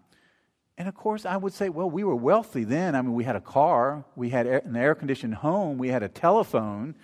And 0.77 0.87
of 0.87 0.95
course, 0.95 1.25
I 1.25 1.37
would 1.37 1.53
say, 1.53 1.69
well, 1.69 1.89
we 1.89 2.03
were 2.03 2.15
wealthy 2.15 2.63
then. 2.63 2.95
I 2.95 3.01
mean, 3.01 3.13
we 3.13 3.23
had 3.23 3.35
a 3.35 3.41
car, 3.41 4.05
we 4.15 4.29
had 4.29 4.45
an 4.45 4.75
air 4.75 4.93
conditioned 4.95 5.35
home, 5.35 5.77
we 5.77 5.89
had 5.89 6.03
a 6.03 6.07
telephone. 6.07 6.95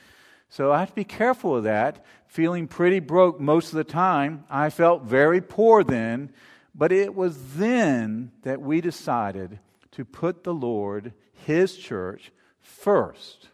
So 0.53 0.71
I 0.71 0.81
have 0.81 0.89
to 0.89 0.95
be 0.95 1.03
careful 1.03 1.55
of 1.55 1.63
that. 1.63 2.05
Feeling 2.27 2.67
pretty 2.67 2.99
broke 2.99 3.39
most 3.39 3.69
of 3.69 3.77
the 3.77 3.83
time. 3.83 4.43
I 4.51 4.69
felt 4.69 5.01
very 5.01 5.41
poor 5.41 5.83
then, 5.83 6.31
but 6.75 6.91
it 6.91 7.15
was 7.15 7.55
then 7.55 8.31
that 8.43 8.61
we 8.61 8.79
decided 8.79 9.57
to 9.93 10.05
put 10.05 10.43
the 10.43 10.53
Lord, 10.53 11.13
His 11.33 11.75
church, 11.75 12.31
first. 12.59 13.49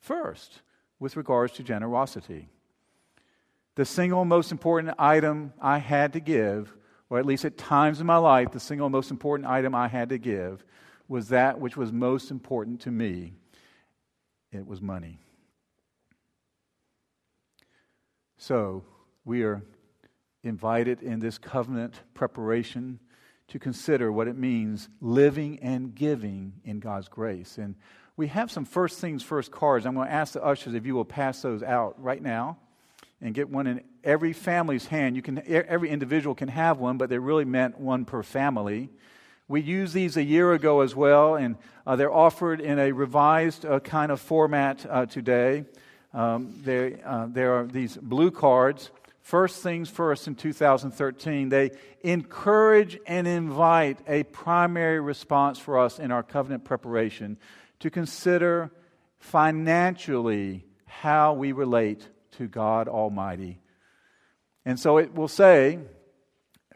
First, 0.00 0.62
with 0.98 1.16
regards 1.16 1.52
to 1.54 1.62
generosity. 1.62 2.48
The 3.76 3.84
single 3.84 4.24
most 4.24 4.50
important 4.50 4.96
item 4.98 5.52
I 5.60 5.78
had 5.78 6.12
to 6.14 6.20
give, 6.20 6.74
or 7.08 7.20
at 7.20 7.26
least 7.26 7.44
at 7.44 7.56
times 7.56 8.00
in 8.00 8.06
my 8.08 8.16
life, 8.16 8.50
the 8.50 8.58
single 8.58 8.90
most 8.90 9.12
important 9.12 9.48
item 9.48 9.76
I 9.76 9.86
had 9.86 10.08
to 10.08 10.18
give 10.18 10.64
was 11.06 11.28
that 11.28 11.60
which 11.60 11.76
was 11.76 11.92
most 11.92 12.32
important 12.32 12.80
to 12.80 12.90
me. 12.90 13.34
It 14.50 14.66
was 14.66 14.80
money. 14.82 15.20
So, 18.38 18.84
we 19.24 19.42
are 19.42 19.62
invited 20.42 21.02
in 21.02 21.20
this 21.20 21.38
covenant 21.38 22.00
preparation 22.14 23.00
to 23.48 23.58
consider 23.58 24.12
what 24.12 24.28
it 24.28 24.36
means 24.36 24.88
living 25.00 25.58
and 25.62 25.94
giving 25.94 26.52
in 26.64 26.80
God's 26.80 27.08
grace. 27.08 27.58
And 27.58 27.76
we 28.16 28.28
have 28.28 28.50
some 28.50 28.64
first 28.64 29.00
things 29.00 29.22
first 29.22 29.50
cards. 29.50 29.86
I'm 29.86 29.94
going 29.94 30.08
to 30.08 30.12
ask 30.12 30.34
the 30.34 30.44
ushers 30.44 30.74
if 30.74 30.86
you 30.86 30.94
will 30.94 31.04
pass 31.04 31.42
those 31.42 31.62
out 31.62 32.02
right 32.02 32.22
now 32.22 32.58
and 33.20 33.34
get 33.34 33.48
one 33.48 33.66
in 33.66 33.82
every 34.04 34.32
family's 34.32 34.86
hand. 34.86 35.16
You 35.16 35.22
can 35.22 35.42
every 35.46 35.90
individual 35.90 36.34
can 36.34 36.48
have 36.48 36.78
one, 36.78 36.98
but 36.98 37.08
they're 37.08 37.20
really 37.20 37.44
meant 37.44 37.78
one 37.78 38.04
per 38.04 38.22
family. 38.22 38.90
We 39.48 39.60
used 39.60 39.94
these 39.94 40.16
a 40.16 40.24
year 40.24 40.52
ago 40.52 40.80
as 40.80 40.94
well, 40.94 41.36
and 41.36 41.56
uh, 41.86 41.96
they're 41.96 42.12
offered 42.12 42.60
in 42.60 42.78
a 42.78 42.92
revised 42.92 43.64
uh, 43.64 43.80
kind 43.80 44.10
of 44.10 44.20
format 44.20 44.84
uh, 44.88 45.06
today. 45.06 45.64
Um, 46.16 46.54
there, 46.64 46.98
uh, 47.04 47.26
there 47.28 47.52
are 47.52 47.66
these 47.66 47.94
blue 47.98 48.30
cards. 48.30 48.90
First 49.20 49.62
things 49.62 49.90
first 49.90 50.26
in 50.26 50.34
2013, 50.34 51.50
they 51.50 51.72
encourage 52.00 52.98
and 53.06 53.28
invite 53.28 53.98
a 54.08 54.22
primary 54.22 54.98
response 54.98 55.58
for 55.58 55.78
us 55.78 55.98
in 55.98 56.10
our 56.10 56.22
covenant 56.22 56.64
preparation 56.64 57.36
to 57.80 57.90
consider 57.90 58.70
financially 59.18 60.64
how 60.86 61.34
we 61.34 61.52
relate 61.52 62.08
to 62.38 62.48
God 62.48 62.88
Almighty. 62.88 63.60
And 64.64 64.80
so 64.80 64.96
it 64.96 65.14
will 65.14 65.28
say, 65.28 65.78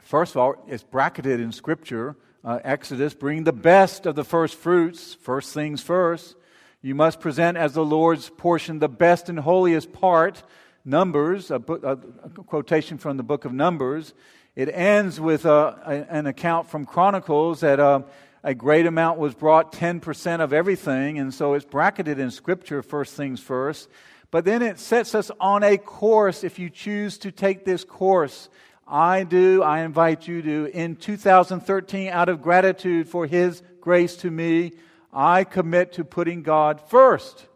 first 0.03 0.35
of 0.35 0.37
all, 0.37 0.63
it's 0.69 0.83
bracketed 0.83 1.41
in 1.41 1.53
Scripture. 1.53 2.15
Uh, 2.45 2.59
Exodus, 2.63 3.15
bring 3.15 3.45
the 3.45 3.55
best 3.55 4.05
of 4.05 4.17
the 4.17 4.25
first 4.25 4.57
fruits, 4.57 5.15
first 5.15 5.55
things 5.55 5.81
first. 5.81 6.37
You 6.83 6.95
must 6.95 7.21
present 7.21 7.59
as 7.59 7.75
the 7.75 7.85
Lord's 7.85 8.31
portion 8.31 8.79
the 8.79 8.89
best 8.89 9.29
and 9.29 9.39
holiest 9.39 9.93
part. 9.93 10.43
Numbers, 10.83 11.51
a, 11.51 11.59
book, 11.59 11.85
a 11.85 11.97
quotation 12.45 12.97
from 12.97 13.19
the 13.19 13.23
book 13.23 13.45
of 13.45 13.53
Numbers. 13.53 14.15
It 14.57 14.71
ends 14.73 15.21
with 15.21 15.45
uh, 15.45 15.75
a, 15.85 15.93
an 16.11 16.27
account 16.27 16.71
from 16.71 16.87
Chronicles 16.87 17.61
that 17.61 17.79
uh, 17.79 18.01
a 18.43 18.55
great 18.55 18.87
amount 18.87 19.19
was 19.19 19.35
brought, 19.35 19.75
10% 19.75 20.41
of 20.41 20.55
everything, 20.55 21.19
and 21.19 21.35
so 21.35 21.53
it's 21.53 21.67
bracketed 21.67 22.19
in 22.19 22.31
Scripture, 22.31 22.83
first 22.83 23.15
things 23.15 23.41
first. 23.41 23.91
But 24.31 24.47
then 24.47 24.63
it 24.63 24.79
sets 24.79 25.15
us 25.15 25.31
on 25.39 25.63
a 25.63 25.77
course 25.77 26.45
if 26.45 26.59
you 26.59 26.71
choose 26.71 27.19
to 27.19 27.31
take 27.31 27.67
this 27.67 27.85
course. 27.85 28.49
I 28.89 29.25
do, 29.25 29.63
I 29.63 29.81
invite 29.81 30.27
you 30.27 30.41
to, 30.41 30.71
in 30.73 30.97
2013, 30.97 32.09
out 32.09 32.31
of 32.31 32.41
gratitude 32.41 33.07
for 33.07 33.27
His 33.27 33.63
grace 33.83 34.17
to 34.17 34.31
me, 34.31 34.73
I 35.13 35.45
commit 35.45 35.95
to 35.95 36.05
putting 36.05 36.43
God 36.43 36.81
first 36.81 37.47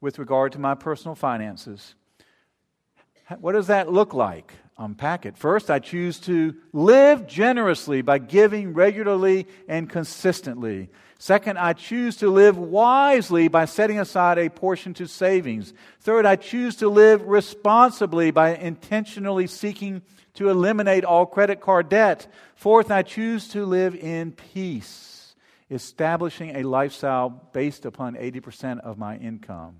with 0.00 0.18
regard 0.18 0.52
to 0.52 0.58
my 0.58 0.74
personal 0.74 1.14
finances. 1.14 1.94
What 3.38 3.52
does 3.52 3.68
that 3.68 3.92
look 3.92 4.12
like? 4.12 4.52
Unpack 4.76 5.24
it. 5.24 5.38
First, 5.38 5.70
I 5.70 5.78
choose 5.78 6.18
to 6.20 6.54
live 6.72 7.28
generously 7.28 8.02
by 8.02 8.18
giving 8.18 8.74
regularly 8.74 9.46
and 9.68 9.88
consistently. 9.88 10.90
Second, 11.18 11.58
I 11.58 11.74
choose 11.74 12.16
to 12.16 12.28
live 12.28 12.58
wisely 12.58 13.46
by 13.46 13.66
setting 13.66 14.00
aside 14.00 14.36
a 14.36 14.50
portion 14.50 14.92
to 14.94 15.06
savings. 15.06 15.72
Third, 16.00 16.26
I 16.26 16.34
choose 16.34 16.76
to 16.76 16.88
live 16.88 17.22
responsibly 17.22 18.32
by 18.32 18.56
intentionally 18.56 19.46
seeking 19.46 20.02
to 20.34 20.48
eliminate 20.48 21.04
all 21.04 21.24
credit 21.24 21.60
card 21.60 21.88
debt. 21.88 22.26
Fourth, 22.56 22.90
I 22.90 23.02
choose 23.02 23.46
to 23.50 23.64
live 23.64 23.94
in 23.94 24.32
peace 24.32 25.13
establishing 25.74 26.56
a 26.56 26.62
lifestyle 26.62 27.28
based 27.52 27.84
upon 27.84 28.14
80% 28.14 28.80
of 28.80 28.98
my 28.98 29.16
income. 29.16 29.76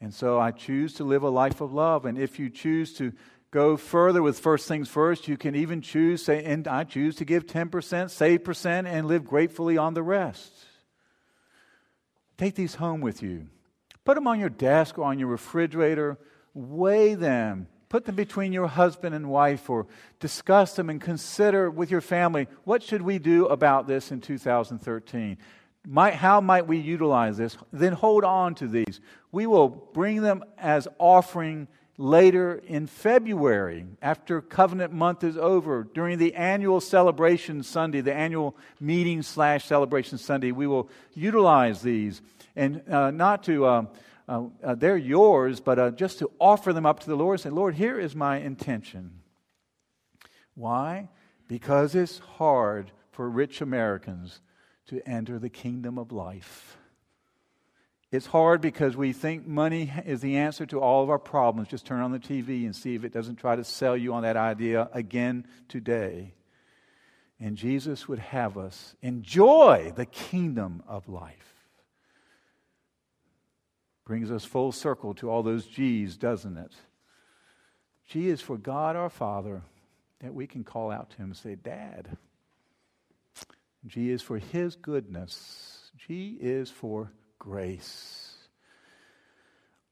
And 0.00 0.14
so 0.14 0.40
I 0.40 0.50
choose 0.50 0.94
to 0.94 1.04
live 1.04 1.22
a 1.22 1.28
life 1.28 1.60
of 1.60 1.72
love. 1.72 2.06
And 2.06 2.18
if 2.18 2.38
you 2.38 2.48
choose 2.48 2.94
to 2.94 3.12
go 3.50 3.76
further 3.76 4.22
with 4.22 4.38
first 4.38 4.68
things 4.68 4.88
first, 4.88 5.28
you 5.28 5.36
can 5.36 5.54
even 5.54 5.82
choose, 5.82 6.24
say, 6.24 6.44
and 6.44 6.66
I 6.66 6.84
choose 6.84 7.16
to 7.16 7.24
give 7.24 7.46
10%, 7.46 8.10
save 8.10 8.44
percent, 8.44 8.86
and 8.86 9.06
live 9.06 9.24
gratefully 9.24 9.76
on 9.76 9.94
the 9.94 10.02
rest. 10.02 10.52
Take 12.38 12.54
these 12.54 12.76
home 12.76 13.00
with 13.00 13.22
you. 13.22 13.48
Put 14.04 14.14
them 14.14 14.26
on 14.26 14.40
your 14.40 14.48
desk 14.48 14.98
or 14.98 15.04
on 15.04 15.18
your 15.18 15.28
refrigerator. 15.28 16.18
Weigh 16.54 17.14
them 17.14 17.68
put 17.90 18.06
them 18.06 18.14
between 18.14 18.54
your 18.54 18.68
husband 18.68 19.14
and 19.14 19.28
wife 19.28 19.68
or 19.68 19.86
discuss 20.18 20.74
them 20.76 20.88
and 20.88 21.02
consider 21.02 21.70
with 21.70 21.90
your 21.90 22.00
family 22.00 22.48
what 22.64 22.82
should 22.82 23.02
we 23.02 23.18
do 23.18 23.44
about 23.46 23.86
this 23.86 24.10
in 24.10 24.22
2013 24.22 25.36
might, 25.86 26.14
how 26.14 26.40
might 26.40 26.66
we 26.66 26.78
utilize 26.78 27.38
this? 27.38 27.56
Then 27.72 27.92
hold 27.92 28.24
on 28.24 28.54
to 28.56 28.68
these. 28.68 29.00
We 29.32 29.46
will 29.46 29.68
bring 29.68 30.22
them 30.22 30.44
as 30.58 30.86
offering 30.98 31.68
later 31.96 32.62
in 32.66 32.86
February, 32.86 33.84
after 34.00 34.40
covenant 34.40 34.92
month 34.92 35.22
is 35.22 35.36
over, 35.36 35.84
during 35.84 36.18
the 36.18 36.34
annual 36.34 36.80
celebration 36.80 37.62
Sunday, 37.62 38.00
the 38.00 38.14
annual 38.14 38.56
meeting 38.80 39.22
slash 39.22 39.66
celebration 39.66 40.16
Sunday, 40.16 40.50
we 40.50 40.66
will 40.66 40.88
utilize 41.14 41.82
these. 41.82 42.22
And 42.56 42.82
uh, 42.88 43.10
not 43.10 43.42
to, 43.44 43.66
uh, 43.66 43.84
uh, 44.30 44.44
uh 44.62 44.74
they're 44.76 44.96
yours, 44.96 45.60
but 45.60 45.78
uh, 45.78 45.90
just 45.90 46.20
to 46.20 46.30
offer 46.38 46.72
them 46.72 46.86
up 46.86 47.00
to 47.00 47.08
the 47.08 47.16
Lord 47.16 47.40
say, 47.40 47.50
Lord, 47.50 47.74
here 47.74 47.98
is 47.98 48.14
my 48.14 48.38
intention. 48.38 49.20
Why? 50.54 51.08
Because 51.48 51.94
it's 51.94 52.18
hard 52.18 52.92
for 53.10 53.28
rich 53.28 53.60
Americans 53.60 54.40
to 54.86 55.06
enter 55.08 55.38
the 55.38 55.48
kingdom 55.48 55.98
of 55.98 56.12
life. 56.12 56.76
It's 58.12 58.26
hard 58.26 58.60
because 58.60 58.96
we 58.96 59.12
think 59.12 59.46
money 59.46 59.92
is 60.04 60.20
the 60.20 60.36
answer 60.38 60.66
to 60.66 60.80
all 60.80 61.02
of 61.02 61.10
our 61.10 61.18
problems. 61.18 61.68
Just 61.68 61.86
turn 61.86 62.00
on 62.00 62.10
the 62.10 62.18
TV 62.18 62.64
and 62.64 62.74
see 62.74 62.96
if 62.96 63.04
it 63.04 63.12
doesn't 63.12 63.36
try 63.36 63.54
to 63.54 63.62
sell 63.62 63.96
you 63.96 64.14
on 64.14 64.22
that 64.22 64.36
idea 64.36 64.88
again 64.92 65.46
today. 65.68 66.34
And 67.38 67.56
Jesus 67.56 68.08
would 68.08 68.18
have 68.18 68.58
us 68.58 68.96
enjoy 69.00 69.92
the 69.94 70.06
kingdom 70.06 70.82
of 70.88 71.08
life. 71.08 71.59
Brings 74.10 74.32
us 74.32 74.44
full 74.44 74.72
circle 74.72 75.14
to 75.14 75.30
all 75.30 75.44
those 75.44 75.66
G's, 75.66 76.16
doesn't 76.16 76.56
it? 76.56 76.72
G 78.08 78.26
is 78.26 78.40
for 78.40 78.58
God 78.58 78.96
our 78.96 79.08
Father, 79.08 79.62
that 80.18 80.34
we 80.34 80.48
can 80.48 80.64
call 80.64 80.90
out 80.90 81.10
to 81.10 81.16
Him 81.18 81.26
and 81.26 81.36
say, 81.36 81.54
Dad. 81.54 82.16
G 83.86 84.10
is 84.10 84.20
for 84.20 84.38
His 84.38 84.74
goodness. 84.74 85.92
G 85.96 86.36
is 86.40 86.72
for 86.72 87.12
grace. 87.38 88.34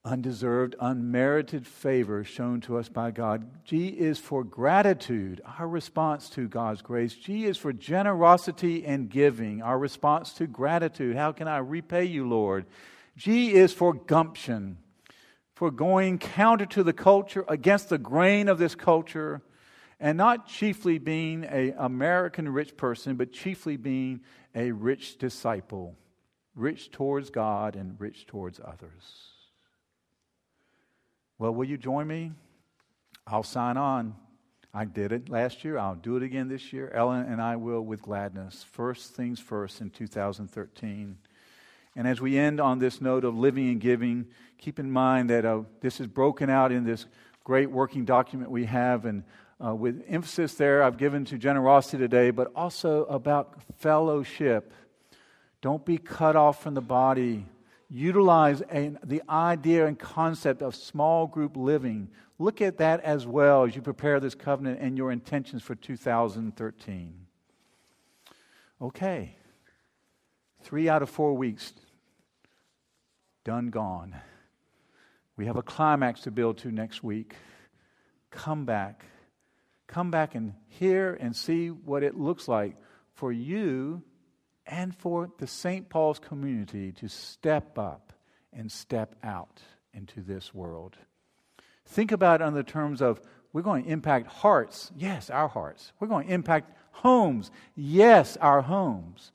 Undeserved, 0.04 0.74
unmerited 0.80 1.64
favor 1.64 2.24
shown 2.24 2.60
to 2.62 2.76
us 2.76 2.88
by 2.88 3.12
God. 3.12 3.48
G 3.64 3.86
is 3.86 4.18
for 4.18 4.42
gratitude, 4.42 5.40
our 5.60 5.68
response 5.68 6.28
to 6.30 6.48
God's 6.48 6.82
grace. 6.82 7.14
G 7.14 7.44
is 7.44 7.56
for 7.56 7.72
generosity 7.72 8.84
and 8.84 9.08
giving, 9.08 9.62
our 9.62 9.78
response 9.78 10.32
to 10.32 10.48
gratitude. 10.48 11.14
How 11.14 11.30
can 11.30 11.46
I 11.46 11.58
repay 11.58 12.06
you, 12.06 12.28
Lord? 12.28 12.66
G 13.18 13.52
is 13.52 13.72
for 13.72 13.92
gumption, 13.92 14.78
for 15.54 15.72
going 15.72 16.18
counter 16.18 16.66
to 16.66 16.84
the 16.84 16.92
culture, 16.92 17.44
against 17.48 17.88
the 17.88 17.98
grain 17.98 18.48
of 18.48 18.58
this 18.58 18.76
culture, 18.76 19.42
and 19.98 20.16
not 20.16 20.46
chiefly 20.46 20.98
being 20.98 21.44
an 21.44 21.74
American 21.76 22.48
rich 22.48 22.76
person, 22.76 23.16
but 23.16 23.32
chiefly 23.32 23.76
being 23.76 24.20
a 24.54 24.70
rich 24.70 25.18
disciple 25.18 25.96
rich 26.54 26.90
towards 26.90 27.30
God 27.30 27.76
and 27.76 28.00
rich 28.00 28.26
towards 28.26 28.60
others. 28.64 29.32
Well, 31.38 31.54
will 31.54 31.64
you 31.64 31.76
join 31.76 32.06
me? 32.06 32.32
I'll 33.26 33.42
sign 33.42 33.76
on. 33.76 34.14
I 34.72 34.84
did 34.84 35.12
it 35.12 35.28
last 35.28 35.64
year. 35.64 35.78
I'll 35.78 35.94
do 35.96 36.16
it 36.16 36.22
again 36.22 36.48
this 36.48 36.72
year. 36.72 36.90
Ellen 36.94 37.26
and 37.26 37.40
I 37.40 37.56
will 37.56 37.80
with 37.80 38.02
gladness. 38.02 38.64
First 38.70 39.14
things 39.14 39.40
first 39.40 39.80
in 39.80 39.90
2013. 39.90 41.18
And 41.96 42.06
as 42.06 42.20
we 42.20 42.38
end 42.38 42.60
on 42.60 42.78
this 42.78 43.00
note 43.00 43.24
of 43.24 43.36
living 43.36 43.68
and 43.68 43.80
giving, 43.80 44.26
keep 44.58 44.78
in 44.78 44.90
mind 44.90 45.30
that 45.30 45.44
uh, 45.44 45.62
this 45.80 46.00
is 46.00 46.06
broken 46.06 46.50
out 46.50 46.72
in 46.72 46.84
this 46.84 47.06
great 47.44 47.70
working 47.70 48.04
document 48.04 48.50
we 48.50 48.66
have. 48.66 49.04
And 49.04 49.24
uh, 49.64 49.74
with 49.74 50.04
emphasis 50.08 50.54
there, 50.54 50.82
I've 50.82 50.96
given 50.96 51.24
to 51.26 51.38
generosity 51.38 51.98
today, 51.98 52.30
but 52.30 52.52
also 52.54 53.04
about 53.06 53.60
fellowship 53.78 54.72
don't 55.60 55.84
be 55.84 55.98
cut 55.98 56.36
off 56.36 56.62
from 56.62 56.74
the 56.74 56.80
body. 56.80 57.46
Utilize 57.90 58.62
a, 58.70 58.94
the 59.02 59.22
idea 59.28 59.86
and 59.86 59.98
concept 59.98 60.62
of 60.62 60.74
small 60.74 61.26
group 61.26 61.56
living. 61.56 62.10
Look 62.38 62.60
at 62.60 62.78
that 62.78 63.00
as 63.00 63.26
well 63.26 63.64
as 63.64 63.74
you 63.74 63.82
prepare 63.82 64.20
this 64.20 64.34
covenant 64.34 64.78
and 64.80 64.96
your 64.96 65.10
intentions 65.10 65.62
for 65.62 65.74
2013. 65.74 67.14
Okay. 68.80 69.37
Three 70.68 70.86
out 70.90 71.00
of 71.00 71.08
four 71.08 71.32
weeks 71.32 71.72
done, 73.42 73.70
gone. 73.70 74.14
We 75.34 75.46
have 75.46 75.56
a 75.56 75.62
climax 75.62 76.20
to 76.22 76.30
build 76.30 76.58
to 76.58 76.70
next 76.70 77.02
week. 77.02 77.36
Come 78.30 78.66
back. 78.66 79.06
Come 79.86 80.10
back 80.10 80.34
and 80.34 80.52
hear 80.66 81.16
and 81.18 81.34
see 81.34 81.68
what 81.68 82.02
it 82.02 82.18
looks 82.18 82.48
like 82.48 82.76
for 83.14 83.32
you 83.32 84.02
and 84.66 84.94
for 84.94 85.30
the 85.38 85.46
St. 85.46 85.88
Paul's 85.88 86.18
community 86.18 86.92
to 86.92 87.08
step 87.08 87.78
up 87.78 88.12
and 88.52 88.70
step 88.70 89.14
out 89.24 89.62
into 89.94 90.20
this 90.20 90.52
world. 90.52 90.98
Think 91.86 92.12
about 92.12 92.42
it 92.42 92.44
on 92.44 92.52
the 92.52 92.62
terms 92.62 93.00
of 93.00 93.22
we're 93.54 93.62
going 93.62 93.84
to 93.84 93.90
impact 93.90 94.26
hearts. 94.26 94.92
Yes, 94.94 95.30
our 95.30 95.48
hearts. 95.48 95.94
We're 95.98 96.08
going 96.08 96.26
to 96.26 96.34
impact 96.34 96.76
homes. 96.90 97.50
Yes, 97.74 98.36
our 98.36 98.60
homes. 98.60 99.32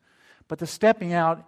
But 0.47 0.59
the 0.59 0.67
stepping 0.67 1.13
out 1.13 1.47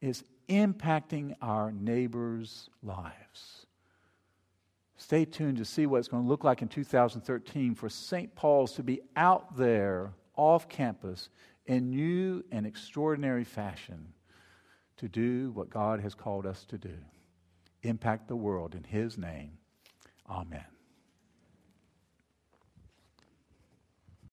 is 0.00 0.24
impacting 0.48 1.34
our 1.40 1.72
neighbors' 1.72 2.68
lives. 2.82 3.66
Stay 4.96 5.24
tuned 5.24 5.58
to 5.58 5.64
see 5.64 5.86
what 5.86 5.98
it's 5.98 6.08
going 6.08 6.22
to 6.22 6.28
look 6.28 6.44
like 6.44 6.62
in 6.62 6.68
2013 6.68 7.74
for 7.74 7.88
St. 7.88 8.34
Paul's 8.34 8.72
to 8.74 8.82
be 8.82 9.00
out 9.16 9.56
there 9.56 10.12
off 10.36 10.68
campus 10.68 11.28
in 11.66 11.90
new 11.90 12.44
and 12.50 12.66
extraordinary 12.66 13.44
fashion 13.44 14.12
to 14.96 15.08
do 15.08 15.50
what 15.52 15.70
God 15.70 16.00
has 16.00 16.14
called 16.14 16.46
us 16.46 16.64
to 16.66 16.78
do 16.78 16.96
impact 17.82 18.28
the 18.28 18.36
world 18.36 18.74
in 18.74 18.82
His 18.82 19.18
name. 19.18 19.58
Amen. 20.28 20.64